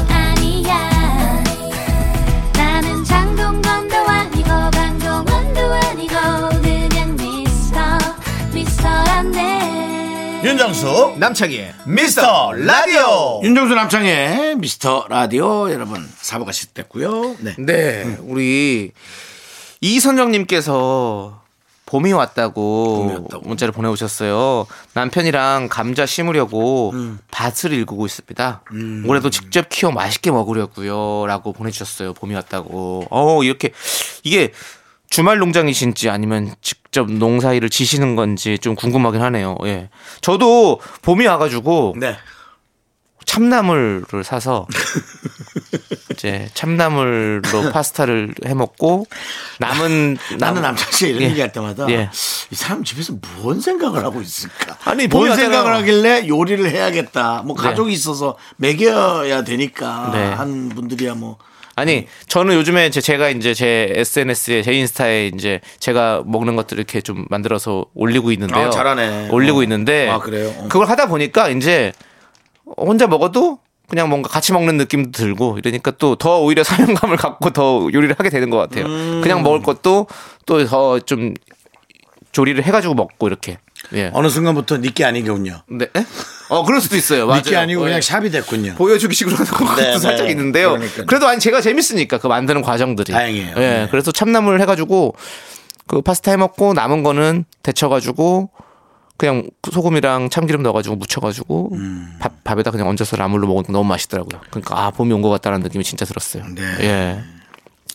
아니야 0.08 1.44
나는 2.54 3.04
장동건도 3.04 3.96
아니고 3.96 4.48
강동원도 4.48 5.60
아니고 5.74 6.14
그냥 6.62 7.16
미스터 7.18 7.80
미스터란데 8.54 10.42
윤정수 10.46 11.16
남창희의 11.20 11.74
미스터 11.86 12.54
라디오. 12.54 13.42
윤정수 13.44 13.76
남창의 13.76 14.56
미스터 14.56 15.08
라디오 15.10 15.70
여러분 15.72 16.08
사부가 16.22 16.52
시작됐고요. 16.54 17.36
네. 17.42 17.56
네, 17.60 18.18
우리 18.22 18.92
이선정님께서 19.82 21.42
봄이 21.88 22.12
왔다고, 22.12 22.98
봄이 23.08 23.14
왔다고. 23.14 23.48
문자를 23.48 23.72
보내오셨어요. 23.72 24.68
남편이랑 24.94 25.70
감자 25.70 26.06
심으려고 26.06 26.92
음. 26.92 27.18
밭을 27.32 27.72
일구고 27.74 28.06
있습니다. 28.06 28.62
올해도 29.08 29.30
직접 29.30 29.70
키워 29.70 29.92
맛있게 29.92 30.30
먹으려고요.라고 30.30 31.54
보내주셨어요. 31.54 32.14
봄이 32.14 32.36
왔다고. 32.36 33.08
어 33.10 33.44
이렇게 33.44 33.72
이게 34.24 34.52
주말 35.10 35.38
농장이신지 35.38 36.10
아니면 36.10 36.54
직접 36.62 37.10
농사 37.10 37.54
일을 37.54 37.70
지시는 37.70 38.18
건지 38.18 38.60
좀 38.60 38.76
궁금하긴 38.76 39.22
하네요. 39.22 39.56
예, 39.64 39.90
저도 40.20 40.82
봄이 41.04 41.26
와가지고 41.26 41.96
네. 41.98 42.18
참나물을 43.28 44.24
사서 44.24 44.66
이제 46.14 46.50
참나물로 46.56 47.70
파스타를 47.72 48.34
해 48.48 48.54
먹고 48.56 49.06
남은 49.60 50.18
나는 50.40 50.62
남- 50.62 50.76
남창 50.76 50.92
씨 50.92 51.10
이런 51.10 51.22
예. 51.22 51.30
얘기할 51.30 51.52
때마다 51.52 51.86
예. 51.92 52.10
이 52.50 52.56
사람 52.56 52.84
집에서 52.84 53.14
뭔 53.42 53.62
생각을 53.62 54.04
하고 54.04 54.22
있을까? 54.22 54.78
아니, 54.86 55.06
뭔 55.08 55.36
생각을. 55.36 55.76
하길래 55.76 56.28
요리를 56.28 56.72
해야겠다. 56.72 57.44
뭐 57.46 57.56
가족이 57.56 57.92
있어서 57.94 58.38
먹여야 58.56 59.44
되니까 59.44 60.10
네. 60.14 60.24
한 60.32 60.70
분들이야 60.70 61.14
뭐 61.16 61.38
아니 61.76 62.08
저는 62.28 62.56
요즘에 62.56 62.90
제- 62.90 63.02
제가 63.02 63.30
이제 63.30 63.54
제 63.54 63.92
SNS에 63.94 64.64
제 64.64 64.74
인스타에 64.74 65.28
이제 65.36 65.60
제가 65.80 66.24
먹는 66.26 66.56
것들을 66.56 66.80
이렇게 66.80 67.02
좀 67.02 67.26
만들어서 67.30 67.86
올리고 67.94 68.32
있는데요. 68.32 68.68
아, 68.68 68.70
잘하네. 68.72 69.30
올리고 69.30 69.60
어. 69.60 69.64
있는데 69.64 70.10
아, 70.10 70.18
그래요? 70.18 70.48
어. 70.58 70.68
그걸 70.70 70.90
하다 70.90 71.08
보니까 71.08 71.50
이제 71.50 71.92
혼자 72.76 73.08
먹어도 73.08 73.60
그냥 73.90 74.10
뭔가 74.10 74.28
같이 74.30 74.52
먹는 74.52 74.76
느낌도 74.78 75.12
들고 75.12 75.58
이러니까 75.60 75.92
또 75.92 76.16
더 76.16 76.40
오히려 76.42 76.64
사명감을 76.66 77.16
갖고 77.18 77.52
더 77.52 77.88
요리를 77.94 78.16
하게 78.18 78.30
되는 78.30 78.50
것 78.50 78.58
같아요. 78.58 78.86
음. 78.86 79.22
그냥 79.24 79.44
먹을 79.44 79.62
것도 79.62 80.08
또 80.46 80.66
더 80.66 81.00
좀 81.06 81.34
조리를 82.34 82.62
해가지고 82.64 82.94
먹고 82.94 83.28
이렇게. 83.28 83.58
예. 83.94 84.10
어느 84.14 84.28
순간부터 84.28 84.78
니께 84.78 85.06
아니군요. 85.06 85.62
네. 85.70 85.86
에? 85.86 86.06
어 86.50 86.64
그럴 86.66 86.82
수도 86.82 86.96
있어요. 86.98 87.26
맞아요. 87.28 87.42
니께 87.42 87.56
아니고 87.56 87.82
예. 87.82 87.86
그냥 87.86 88.02
샵이 88.02 88.30
됐군요. 88.30 88.76
보여주기 88.76 89.16
식으로 89.16 89.36
하는 89.38 89.50
것도 89.52 89.76
네, 89.76 89.98
살짝 89.98 90.26
네. 90.26 90.32
있는데요. 90.32 90.72
그러니까요. 90.72 91.06
그래도 91.06 91.28
아니 91.28 91.40
제가 91.40 91.62
재밌으니까 91.62 92.18
그 92.20 92.28
만드는 92.28 92.62
과정들이. 92.62 93.14
다행이에요. 93.14 93.54
예. 93.56 93.60
네. 93.60 93.88
그래서 93.90 94.12
참나물 94.12 94.60
해가지고 94.62 95.16
그 95.88 96.02
파스타 96.02 96.32
해 96.32 96.38
먹고 96.38 96.74
남은 96.74 97.02
거는 97.04 97.46
데쳐가지고 97.64 98.50
그냥 99.18 99.50
소금이랑 99.72 100.30
참기름 100.30 100.62
넣어가지고 100.64 100.96
묻혀가지고 100.96 101.70
음. 101.74 102.18
밥, 102.20 102.44
밥에다 102.44 102.72
그냥 102.72 102.88
얹어서 102.88 103.18
나물로 103.18 103.48
먹으니까 103.48 103.72
너무 103.74 103.88
맛있더라고요. 103.90 104.42
그러니까 104.52 104.80
아 104.80 104.92
봄이 104.92 105.12
온 105.14 105.22
것 105.22 105.30
같다는 105.30 105.62
느낌이 105.62 105.84
진짜 105.84 106.06
들었어요. 106.06 106.44
네. 106.54 106.62
예. 106.82 107.20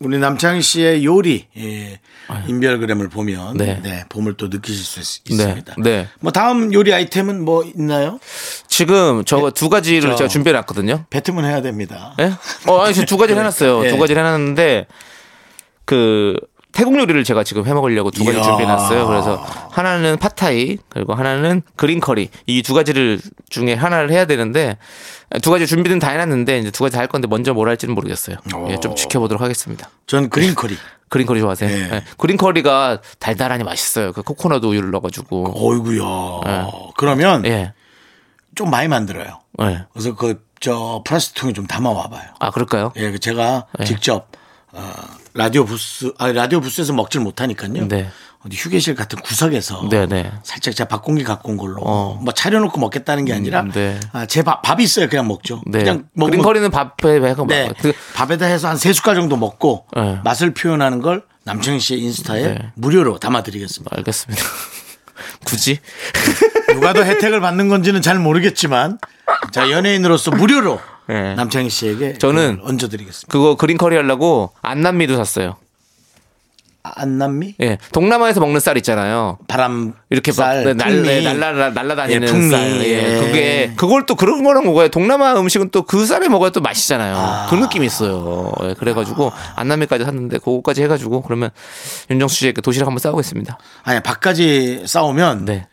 우리 0.00 0.18
남창희 0.18 0.62
씨의 0.62 1.04
요리 1.04 1.46
예, 1.56 2.00
인별그램을 2.48 3.08
보면 3.08 3.56
네. 3.56 3.78
네. 3.84 4.04
봄을 4.08 4.34
또 4.34 4.48
느끼실 4.48 4.82
수 4.84 4.98
있- 5.00 5.36
네. 5.36 5.44
있습니다. 5.44 5.74
네. 5.78 6.08
뭐 6.18 6.32
다음 6.32 6.72
요리 6.72 6.92
아이템은 6.92 7.44
뭐 7.44 7.62
있나요? 7.62 8.18
지금 8.66 9.24
저거 9.24 9.52
두 9.52 9.68
가지를 9.68 10.10
저- 10.10 10.16
제가 10.16 10.28
준비해 10.28 10.52
놨거든요. 10.56 11.04
배트면 11.10 11.44
해야 11.44 11.62
됩니다. 11.62 12.14
예? 12.18 12.32
어, 12.66 12.80
아니, 12.80 12.94
두 13.06 13.16
가지를 13.16 13.38
해놨어요. 13.42 13.84
예. 13.86 13.90
두 13.90 13.98
가지를 13.98 14.24
해놨는데, 14.24 14.86
그, 15.84 16.36
태국 16.72 16.98
요리를 16.98 17.22
제가 17.24 17.44
지금 17.44 17.66
해 17.66 17.72
먹으려고 17.74 18.10
두 18.10 18.24
가지 18.24 18.38
이야. 18.38 18.42
준비해 18.42 18.66
놨어요. 18.66 19.06
그래서 19.06 19.36
하나는 19.70 20.16
팟타이, 20.18 20.78
그리고 20.88 21.14
하나는 21.14 21.62
그린 21.76 22.00
커리. 22.00 22.30
이 22.46 22.62
두 22.62 22.74
가지를 22.74 23.20
중에 23.50 23.74
하나를 23.74 24.10
해야 24.10 24.24
되는데, 24.24 24.78
두 25.42 25.50
가지 25.50 25.66
준비는 25.66 25.98
다 25.98 26.10
해놨는데, 26.10 26.58
이제 26.58 26.70
두 26.70 26.82
가지 26.84 26.94
다 26.94 27.00
할 27.00 27.08
건데, 27.08 27.28
먼저 27.28 27.52
뭘 27.52 27.68
할지는 27.68 27.94
모르겠어요. 27.94 28.36
예, 28.68 28.78
좀 28.80 28.94
지켜보도록 28.94 29.42
하겠습니다. 29.42 29.90
전 30.06 30.30
그린 30.30 30.54
커리. 30.54 30.76
그린 31.10 31.26
커리 31.26 31.40
좋아하세요? 31.40 31.70
예. 31.70 31.94
예. 31.96 32.04
그린 32.16 32.38
커리가 32.38 33.00
달달하니 33.18 33.64
맛있어요. 33.64 34.12
그 34.12 34.22
코코넛 34.22 34.64
우유를 34.64 34.90
넣어가지고. 34.92 35.52
어이구야. 35.54 36.70
그러면 36.96 37.44
예. 37.44 37.74
좀 38.54 38.70
많이 38.70 38.88
만들어요. 38.88 39.40
예. 39.62 39.84
그래서 39.92 40.14
그 40.14 40.40
저 40.62 41.02
플라스틱 41.04 41.40
통에 41.40 41.52
좀 41.52 41.66
담아 41.66 41.90
와봐요. 41.90 42.22
아, 42.38 42.52
그럴까요? 42.52 42.92
예, 42.94 43.10
그 43.10 43.18
제가 43.18 43.66
예. 43.80 43.84
직접 43.84 44.28
어, 44.70 44.92
라디오 45.34 45.64
부스, 45.64 46.12
아 46.18 46.30
라디오 46.32 46.60
부스에서 46.60 46.92
먹질 46.92 47.20
못하니까요. 47.22 47.88
네. 47.88 48.10
어디 48.44 48.56
휴게실 48.56 48.96
같은 48.96 49.20
구석에서 49.20 49.88
네, 49.88 50.06
네. 50.06 50.32
살짝 50.42 50.74
제가 50.74 50.88
밥 50.88 51.02
공기 51.02 51.22
갖고 51.22 51.50
온 51.52 51.56
걸로 51.56 51.76
어. 51.82 52.18
뭐 52.20 52.34
차려놓고 52.34 52.78
먹겠다는 52.80 53.24
게 53.24 53.32
아니라 53.32 53.60
음, 53.60 53.70
네. 53.70 54.00
아, 54.12 54.26
제 54.26 54.42
밥, 54.42 54.62
밥이 54.62 54.82
있어요. 54.82 55.08
그냥 55.08 55.28
먹죠. 55.28 55.62
네. 55.66 55.78
그냥 55.78 56.08
먹으면 56.14 56.40
그린커리는 56.42 56.70
밥에 56.72 57.20
해서 57.24 57.46
네. 57.46 57.70
그- 57.80 57.92
밥에다 58.14 58.46
해서 58.46 58.68
한 58.68 58.76
세 58.76 58.92
숟갈 58.92 59.14
정도 59.14 59.36
먹고 59.36 59.86
네. 59.96 60.18
맛을 60.24 60.54
표현하는 60.54 61.00
걸 61.00 61.22
남청희 61.44 61.78
씨의 61.78 62.00
인스타에 62.00 62.42
네. 62.42 62.72
무료로 62.74 63.18
담아드리겠습니다. 63.20 63.96
알겠습니다. 63.96 64.42
굳이? 65.46 65.78
누가 66.74 66.92
더 66.92 67.04
혜택을 67.04 67.40
받는 67.40 67.68
건지는 67.68 68.02
잘 68.02 68.18
모르겠지만 68.18 68.98
자 69.52 69.70
연예인으로서 69.70 70.32
무료로 70.32 70.80
네. 71.12 71.34
남창희 71.34 71.68
씨에게 71.70 72.14
저는 72.18 72.60
얹어드리겠습니다. 72.62 73.30
그거 73.30 73.54
그린 73.56 73.76
커리 73.76 73.96
하려고 73.96 74.50
안남미도 74.62 75.16
샀어요. 75.16 75.56
안남미 76.84 77.54
예. 77.60 77.78
동남아에서 77.92 78.40
먹는 78.40 78.58
쌀 78.58 78.76
있잖아요. 78.78 79.38
바람 79.46 79.92
이렇게 80.10 80.32
막 80.32 80.36
쌀, 80.36 80.64
네, 80.64 80.74
날, 80.74 80.90
풍미. 80.92 81.08
네, 81.08 81.22
날라, 81.32 81.70
날라다니는 81.70 82.22
예, 82.26 82.32
풍미. 82.32 82.50
쌀. 82.50 82.60
예. 82.80 83.14
예. 83.14 83.20
그게, 83.20 83.72
그걸 83.76 84.04
또 84.04 84.16
그런 84.16 84.42
거랑 84.42 84.64
먹어야 84.64 84.88
동남아 84.88 85.38
음식은 85.38 85.70
또 85.70 85.82
그 85.84 86.04
쌀에 86.06 86.28
먹어야 86.28 86.50
또 86.50 86.60
맛있잖아요. 86.60 87.46
그 87.50 87.54
느낌이 87.54 87.86
있어요. 87.86 88.50
예, 88.64 88.74
그래가지고 88.74 89.30
안남미까지 89.54 90.04
샀는데 90.04 90.38
그거까지 90.38 90.82
해가지고 90.82 91.22
그러면 91.22 91.50
윤정수 92.10 92.34
씨에게 92.36 92.60
도시락 92.62 92.86
한번 92.88 92.98
싸우겠습니다. 92.98 93.58
아니 93.84 94.00
밥까지 94.00 94.82
싸우면 94.86 95.44
네. 95.44 95.68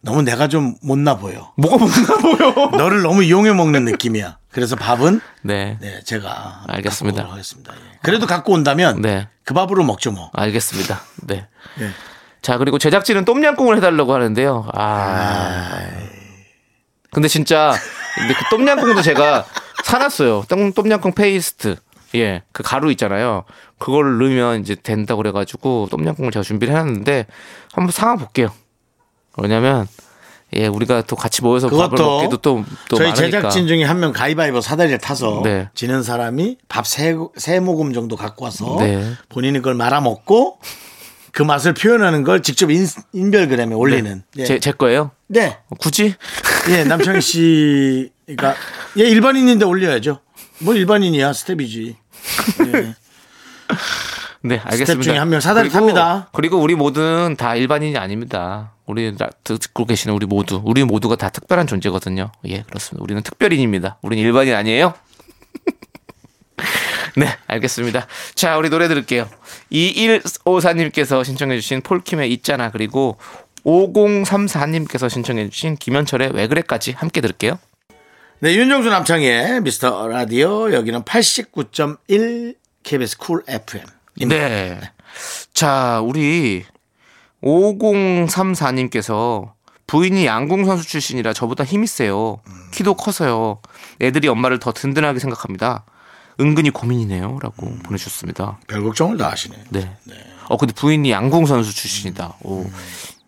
너무 0.00 0.22
내가 0.22 0.48
좀 0.48 0.74
못나 0.82 1.16
보여. 1.16 1.52
뭔가 1.56 1.78
못나 1.78 2.16
보여. 2.16 2.70
너를 2.78 3.02
너무 3.02 3.22
이용해 3.22 3.52
먹는 3.52 3.84
느낌이야. 3.84 4.38
그래서 4.56 4.74
밥은 4.74 5.20
네. 5.42 5.76
네 5.82 6.00
제가 6.02 6.62
알겠습니다. 6.66 7.18
갖고 7.18 7.32
하겠습니다. 7.34 7.74
예. 7.74 7.98
그래도 8.00 8.26
갖고 8.26 8.54
온다면 8.54 9.02
네. 9.02 9.28
그 9.44 9.52
밥으로 9.52 9.84
먹죠 9.84 10.12
뭐. 10.12 10.30
알겠습니다. 10.32 10.98
네. 11.24 11.46
예. 11.80 11.90
자, 12.40 12.56
그리고 12.56 12.78
제작진은 12.78 13.26
똠양꿍을 13.26 13.76
해달라고 13.76 14.14
하는데요. 14.14 14.70
아. 14.72 15.78
근데 17.10 17.28
진짜, 17.28 17.74
근데 18.14 18.32
그 18.32 18.56
똠양꿍도 18.56 19.02
제가 19.02 19.44
사놨어요. 19.84 20.44
똠, 20.48 20.72
똠양꿍 20.72 21.12
페이스트. 21.12 21.76
예, 22.14 22.42
그 22.52 22.62
가루 22.62 22.90
있잖아요. 22.92 23.44
그걸 23.76 24.16
넣으면 24.16 24.62
이제 24.62 24.74
된다고 24.74 25.18
그래가지고 25.18 25.88
똠양꿍을 25.90 26.32
제가 26.32 26.42
준비를 26.42 26.72
해놨는데 26.72 27.26
한번 27.74 27.92
상황 27.92 28.16
볼게요. 28.16 28.54
왜냐면, 29.36 29.86
예, 30.56 30.66
우리가 30.66 31.02
또 31.02 31.16
같이 31.16 31.42
모여서 31.42 31.68
밥을 31.68 31.98
먹기도 31.98 32.36
또, 32.38 32.64
또 32.88 32.96
저희 32.96 33.08
많으니까. 33.10 33.38
제작진 33.38 33.66
중에 33.66 33.84
한 33.84 33.98
명 34.00 34.12
가위바위보 34.12 34.60
사다리를 34.60 34.98
타서 34.98 35.40
네. 35.44 35.68
지는 35.74 36.02
사람이 36.02 36.58
밥 36.68 36.96
세 36.96 37.14
모금 37.60 37.92
정도 37.92 38.16
갖고 38.16 38.44
와서 38.44 38.76
네. 38.80 39.12
본인이 39.28 39.58
그걸 39.58 39.74
말아 39.74 40.00
먹고 40.00 40.58
그 41.32 41.42
맛을 41.42 41.74
표현하는 41.74 42.22
걸 42.24 42.42
직접 42.42 42.70
인, 42.70 42.86
인별그램에 43.12 43.74
올리는. 43.74 44.22
예. 44.38 44.44
제, 44.44 44.58
제 44.58 44.72
거예요? 44.72 45.10
네. 45.28 45.58
굳이? 45.78 46.14
예, 46.70 46.84
남창희 46.84 47.20
씨가 47.20 48.54
예, 48.98 49.04
일반인인데 49.04 49.64
올려야죠. 49.66 50.20
뭐 50.60 50.74
일반인이야, 50.74 51.32
스텝이지. 51.34 51.96
예. 52.66 52.94
네, 54.42 54.58
알겠습니다. 54.58 54.84
스텝 54.86 55.02
중에 55.02 55.18
한 55.18 55.28
명 55.28 55.40
사다리 55.40 55.68
그리고- 55.68 55.78
탑니다. 55.86 56.28
그리고 56.32 56.58
우리 56.58 56.74
모두는 56.74 57.36
다 57.36 57.54
일반인이 57.56 57.96
아닙니다. 57.98 58.72
우리 58.86 59.14
라- 59.18 59.30
듣고 59.44 59.84
계시는 59.84 60.14
우리 60.14 60.26
모두, 60.26 60.62
우리 60.64 60.84
모두가 60.84 61.16
다 61.16 61.28
특별한 61.28 61.66
존재거든요. 61.66 62.30
예, 62.48 62.62
그렇습니다. 62.62 63.02
우리는 63.02 63.22
특별인입니다. 63.22 63.98
우리는 64.02 64.22
일반인 64.24 64.54
아니에요? 64.54 64.94
네, 67.16 67.26
알겠습니다. 67.46 68.06
자, 68.34 68.56
우리 68.58 68.68
노래 68.70 68.88
들을게요. 68.88 69.28
2154님께서 69.72 71.24
신청해주신 71.24 71.80
폴킴의 71.82 72.32
있잖아. 72.34 72.70
그리고 72.70 73.18
5034님께서 73.64 75.10
신청해주신 75.10 75.76
김현철의 75.76 76.30
왜 76.34 76.46
그래까지 76.46 76.92
함께 76.92 77.20
들을게요. 77.20 77.58
네, 78.40 78.54
윤정수 78.54 78.90
남창희의 78.90 79.62
미스터 79.62 80.06
라디오 80.08 80.72
여기는 80.72 81.02
89.1 81.02 82.54
KBS 82.82 83.18
쿨 83.18 83.42
FM. 83.48 83.86
네. 84.28 84.78
자, 85.54 86.00
우리 86.02 86.64
5034님께서 87.42 89.52
부인이 89.86 90.26
양궁 90.26 90.64
선수 90.64 90.86
출신이라 90.86 91.32
저보다 91.32 91.64
힘이 91.64 91.86
세요. 91.86 92.40
키도 92.72 92.94
커서요. 92.94 93.60
애들이 94.00 94.28
엄마를 94.28 94.58
더 94.58 94.72
든든하게 94.72 95.20
생각합니다. 95.20 95.84
은근히 96.40 96.70
고민이네요. 96.70 97.38
라고 97.40 97.72
보내주셨습니다. 97.84 98.58
별 98.66 98.82
걱정을 98.82 99.16
다 99.16 99.30
하시네. 99.30 99.56
네. 99.70 99.96
어, 100.48 100.56
근데 100.56 100.74
부인이 100.74 101.10
양궁 101.10 101.46
선수 101.46 101.74
출신이다. 101.74 102.36
오. 102.42 102.68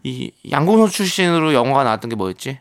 이 0.03 0.33
양궁 0.51 0.79
선수 0.79 0.97
출신으로 0.97 1.55
영화가 1.55 1.85
나왔던 1.85 2.11
게 2.11 2.17
뭐였지? 2.17 2.59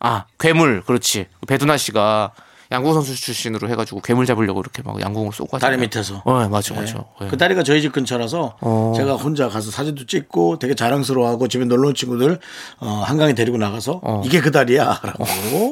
아, 0.00 0.24
괴물. 0.38 0.82
그렇지. 0.82 1.26
배두나 1.46 1.76
씨가 1.76 2.32
양궁 2.72 2.94
선수 2.94 3.14
출신으로 3.14 3.68
해가지고 3.68 4.00
괴물 4.00 4.26
잡으려고 4.26 4.60
이렇게 4.60 4.82
막 4.82 5.00
양궁을 5.00 5.32
쏘고 5.32 5.58
다리. 5.58 5.76
밑에서. 5.76 6.22
어, 6.24 6.48
맞아, 6.48 6.74
맞아. 6.74 7.04
예. 7.22 7.26
그 7.28 7.36
다리가 7.36 7.62
저희 7.62 7.82
집 7.82 7.92
근처라서 7.92 8.56
어. 8.60 8.92
제가 8.96 9.14
혼자 9.16 9.48
가서 9.48 9.70
사진도 9.70 10.06
찍고 10.06 10.58
되게 10.58 10.74
자랑스러워하고 10.74 11.48
집에 11.48 11.64
놀러 11.64 11.88
온 11.88 11.94
친구들 11.94 12.38
어, 12.78 13.02
한강에 13.06 13.34
데리고 13.34 13.58
나가서 13.58 14.22
이게 14.24 14.40
그 14.40 14.50
다리야라고. 14.50 15.24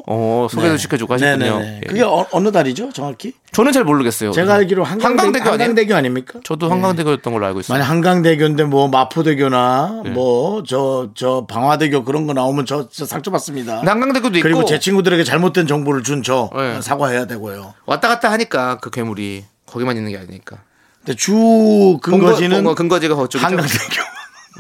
어, 0.07 0.47
소개도 0.51 0.73
네. 0.73 0.79
시켜주고 0.79 1.15
하셨군요. 1.15 1.59
네네네. 1.59 1.81
예. 1.85 1.87
그게 1.87 2.03
어, 2.03 2.27
느 2.41 2.51
다리죠, 2.51 2.93
정확히? 2.93 3.33
저는 3.53 3.73
잘 3.73 3.85
모르겠어요. 3.85 4.33
제가 4.33 4.55
알기로 4.55 4.83
한강대교, 4.83 5.11
한강대교 5.11 5.45
아니에요? 5.51 5.63
한강대교 5.69 5.95
아닙니까? 5.95 6.41
저도 6.43 6.71
한강대교였던 6.71 7.33
걸로 7.33 7.47
알고 7.47 7.61
있어요. 7.61 7.79
만약 7.79 7.91
한강대교인데 7.91 8.65
뭐 8.65 8.89
마포대교나 8.89 10.01
네. 10.05 10.11
뭐저 10.11 11.11
저 11.15 11.47
방화대교 11.49 12.05
그런 12.05 12.27
거 12.27 12.33
나오면 12.33 12.67
저, 12.67 12.89
저 12.89 13.05
상처받습니다. 13.05 13.83
한강대교도 13.87 14.39
있고 14.39 14.43
그리고 14.43 14.65
제 14.65 14.79
친구들에게 14.79 15.23
잘못된 15.25 15.67
정보를 15.67 16.03
준저 16.03 16.51
네. 16.83 16.89
사과해야 16.89 17.27
되고요. 17.27 17.75
왔다 17.87 18.09
갔다 18.09 18.31
하니까 18.33 18.79
그 18.79 18.91
괴물이 18.91 19.45
거기만 19.67 19.97
있는 19.97 20.11
게 20.13 20.19
아니니까. 20.19 20.59
근데 20.99 21.15
주 21.17 21.99
근거지는 22.03 22.59
근거, 22.59 22.75
근거지가 22.75 23.15
그쪽이죠. 23.17 23.47
한강대교. 23.47 24.03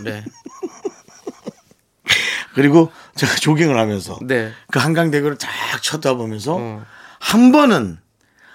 네. 0.05 0.25
그리고 2.55 2.91
제가 3.15 3.35
조깅을 3.37 3.79
하면서 3.79 4.19
네. 4.23 4.53
그 4.71 4.79
한강대교를 4.79 5.39
쫙 5.39 5.49
쳐다보면서 5.83 6.57
어. 6.59 6.85
한 7.19 7.53
번은 7.53 7.99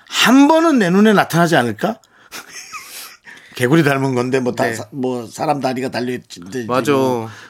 한 0.07 0.47
번은 0.47 0.79
내 0.79 0.89
눈에 0.89 1.13
나타나지 1.13 1.55
않을까? 1.55 1.99
개구리 3.55 3.83
닮은 3.83 4.13
건데 4.13 4.39
뭐, 4.39 4.53
다, 4.53 4.65
네. 4.65 4.75
사- 4.75 4.85
뭐 4.91 5.25
사람 5.27 5.59
다리가 5.59 5.89
달려 5.89 6.11
있는데 6.13 6.65
맞아. 6.65 6.93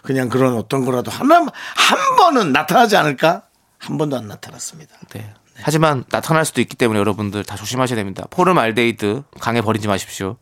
그냥 0.04 0.30
그런 0.30 0.56
어떤 0.56 0.86
거라도 0.86 1.12
하나 1.12 1.40
한 1.40 2.16
번은 2.18 2.54
나타나지 2.54 2.96
않을까? 2.96 3.44
한 3.78 3.98
번도 3.98 4.18
안 4.18 4.28
나타났습니다. 4.28 4.96
네. 5.14 5.34
하지만 5.62 6.04
나타날 6.10 6.46
수도 6.46 6.62
있기 6.62 6.76
때문에 6.76 7.00
여러분들 7.00 7.44
다 7.44 7.56
조심하셔야 7.56 7.96
됩니다. 7.96 8.26
포름 8.30 8.58
알데히드 8.58 9.24
강에 9.40 9.62
버리지 9.62 9.88
마십시오. 9.88 10.38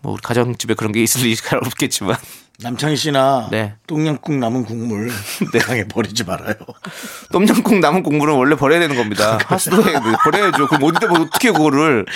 뭐 0.00 0.12
우리 0.12 0.20
가정집에 0.22 0.74
그런 0.74 0.92
게 0.92 1.02
있을 1.02 1.34
잘 1.36 1.58
없겠지만 1.64 2.16
남창희 2.58 2.96
씨나 2.96 3.48
네. 3.50 3.74
똥냥국 3.86 4.34
남은 4.36 4.64
국물 4.64 5.10
네. 5.52 5.58
강에 5.58 5.84
버리지 5.84 6.24
말아요. 6.24 6.54
똠양꿍 7.30 7.80
남은 7.80 8.02
국물은 8.02 8.34
원래 8.34 8.56
버려야 8.56 8.80
되는 8.80 8.96
겁니다. 8.96 9.38
하수도 9.46 9.82
해 9.84 9.92
버려야죠. 10.24 10.66
그럼 10.68 10.84
어디다 10.84 11.06
뭐 11.08 11.20
어떻게 11.20 11.50
그거를 11.50 12.06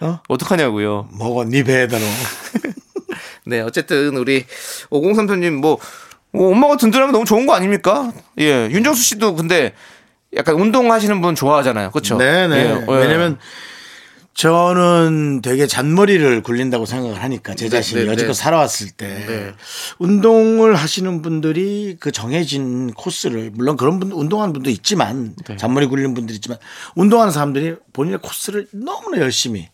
어? 0.00 0.20
어떡하냐고요. 0.28 1.08
먹어 1.12 1.44
네 1.44 1.62
배에다 1.62 1.98
넣어. 1.98 2.08
네, 3.46 3.60
어쨌든 3.60 4.16
우리 4.16 4.46
5033님 4.90 5.50
뭐 5.56 5.74
어, 6.32 6.44
엄마가 6.50 6.76
든든하면 6.76 7.12
너무 7.12 7.24
좋은 7.26 7.44
거 7.46 7.54
아닙니까? 7.54 8.12
예, 8.38 8.68
윤정수 8.70 9.02
씨도 9.02 9.34
근데 9.34 9.74
약간 10.36 10.54
운동하시는 10.56 11.20
분 11.20 11.34
좋아하잖아요, 11.34 11.90
그렇죠? 11.90 12.16
네네. 12.16 12.84
왜냐면 12.88 13.38
저는 14.34 15.40
되게 15.42 15.66
잔머리를 15.66 16.42
굴린다고 16.42 16.86
생각을 16.86 17.22
하니까 17.22 17.54
제 17.56 17.64
네, 17.64 17.70
자신이 17.70 18.04
네, 18.04 18.06
여지껏 18.10 18.28
네. 18.34 18.40
살아왔을 18.42 18.90
때 18.90 19.06
네. 19.26 19.52
운동을 19.98 20.76
하시는 20.76 21.20
분들이 21.20 21.96
그 21.98 22.12
정해진 22.12 22.92
코스를 22.94 23.50
물론 23.52 23.76
그런 23.76 23.98
분 23.98 24.12
운동하는 24.12 24.52
분도 24.52 24.70
있지만 24.70 25.34
네. 25.46 25.56
잔머리 25.56 25.86
굴리는 25.86 26.14
분들이 26.14 26.36
있지만 26.36 26.58
운동하는 26.94 27.32
사람들이 27.32 27.74
본인의 27.92 28.20
코스를 28.22 28.68
너무나 28.72 29.18
열심히 29.18 29.68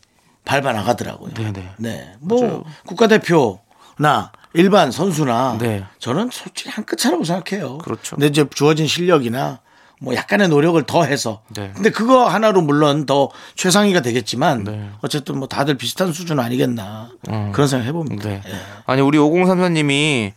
밟아 0.47 0.73
나가더라고요. 0.73 1.35
네, 1.35 1.53
네. 1.77 2.13
뭐 2.21 2.41
맞아요. 2.41 2.65
국가대표나 2.87 4.33
일반 4.55 4.91
선수나 4.91 5.59
네. 5.61 5.85
저는 5.99 6.31
솔직히 6.33 6.71
한 6.71 6.85
끗 6.87 6.97
차라고 6.97 7.25
생각해요. 7.25 7.79
그렇죠. 7.79 8.17
근데 8.17 8.29
이제 8.29 8.45
주어진 8.55 8.87
실력이나 8.87 9.61
뭐 10.01 10.15
약간의 10.15 10.49
노력을 10.49 10.81
더 10.85 11.05
해서 11.05 11.43
네. 11.55 11.71
근데 11.75 11.91
그거 11.91 12.27
하나로 12.27 12.61
물론 12.61 13.07
더 13.07 13.31
최상위가 13.55 14.03
되겠지만 14.03 14.65
네. 14.65 14.91
어쨌든 15.01 15.39
뭐 15.39 15.49
다들 15.49 15.77
비슷한 15.77 16.13
수준 16.13 16.39
아니겠나 16.39 17.11
그런 17.53 17.69
생각 17.69 17.87
해봅니다. 17.87 18.29
네. 18.29 18.43
예. 18.47 18.53
아니 18.85 19.01
우리 19.01 19.19
5033님이 19.19 20.33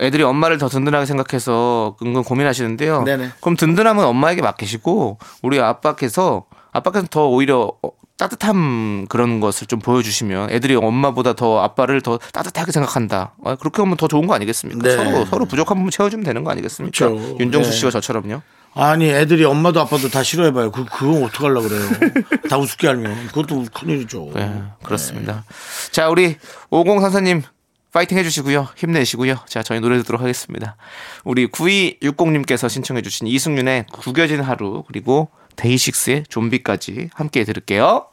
애들이 0.00 0.24
엄마를 0.24 0.58
더 0.58 0.68
든든하게 0.68 1.06
생각해서 1.06 1.96
은근 2.02 2.24
고민하시는데요. 2.24 3.04
네네. 3.04 3.30
그럼 3.40 3.56
든든함은 3.56 4.04
엄마에게 4.04 4.42
맡기시고 4.42 5.18
우리 5.42 5.60
아빠께서 5.60 6.46
아빠께서 6.72 7.06
더 7.08 7.28
오히려 7.28 7.72
어, 7.82 7.90
따뜻한 8.16 9.06
그런 9.06 9.40
것을 9.40 9.66
좀 9.68 9.78
보여주시면 9.78 10.50
애들이 10.50 10.74
엄마보다 10.74 11.34
더 11.34 11.60
아빠를 11.60 12.00
더 12.00 12.18
따뜻하게 12.18 12.72
생각한다. 12.72 13.34
아, 13.44 13.54
그렇게 13.54 13.82
하면 13.82 13.96
더 13.96 14.08
좋은 14.08 14.26
거 14.26 14.34
아니겠습니까? 14.34 14.82
네. 14.82 14.96
서로 14.96 15.24
서로 15.24 15.44
부족한 15.44 15.76
부분 15.76 15.90
채워주면 15.90 16.24
되는 16.24 16.42
거 16.42 16.50
아니겠습니까? 16.50 17.08
그렇죠. 17.08 17.36
윤정수 17.38 17.70
네. 17.70 17.76
씨와 17.76 17.90
저처럼요. 17.92 18.40
아니 18.74 19.08
애들이 19.08 19.44
엄마도 19.44 19.80
아빠도 19.80 20.08
다 20.08 20.22
싫어해봐요. 20.22 20.72
그 20.72 20.84
그건 20.84 21.22
어떡 21.24 21.44
하려 21.44 21.60
그래요. 21.60 21.82
다 22.50 22.58
우습게 22.58 22.88
알면 22.88 23.28
그것도 23.28 23.66
큰일이죠. 23.72 24.32
네, 24.34 24.62
그렇습니다. 24.82 25.44
자, 25.92 26.08
우리 26.08 26.36
5034님 26.70 27.42
파이팅 27.92 28.18
해주시고요. 28.18 28.70
힘내시고요. 28.76 29.36
자, 29.46 29.62
저희 29.62 29.78
노래 29.78 29.96
듣도록 29.98 30.20
하겠습니다. 30.20 30.76
우리 31.22 31.46
9260님께서 31.46 32.68
신청해주신 32.68 33.28
이승윤의 33.28 33.86
구겨진 33.92 34.40
하루, 34.40 34.82
그리고 34.88 35.28
데이식스의 35.54 36.24
좀비까지 36.28 37.10
함께 37.14 37.44
들을게요. 37.44 38.08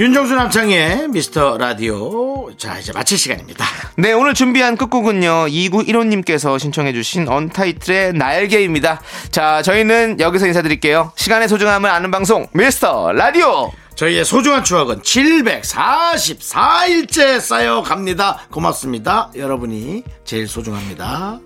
윤정수 0.00 0.34
남창의 0.34 1.06
미스터 1.08 1.58
라디오 1.58 2.50
자 2.56 2.78
이제 2.78 2.90
마칠 2.90 3.18
시간입니다. 3.18 3.66
네, 3.96 4.14
오늘 4.14 4.32
준비한 4.32 4.78
끝곡은요. 4.78 5.48
2915님께서 5.48 6.58
신청해주신 6.58 7.28
언타이틀의 7.28 8.14
날개입니다. 8.14 9.02
자, 9.30 9.60
저희는 9.60 10.18
여기서 10.18 10.46
인사드릴게요. 10.46 11.12
시간의 11.16 11.48
소중함을 11.48 11.90
아는 11.90 12.10
방송, 12.10 12.46
미스터 12.54 13.12
라디오! 13.12 13.70
저희의 13.94 14.24
소중한 14.24 14.64
추억은 14.64 15.02
744일째 15.02 17.38
쌓여갑니다. 17.38 18.46
고맙습니다. 18.50 19.30
여러분이 19.36 20.04
제일 20.24 20.48
소중합니다. 20.48 21.40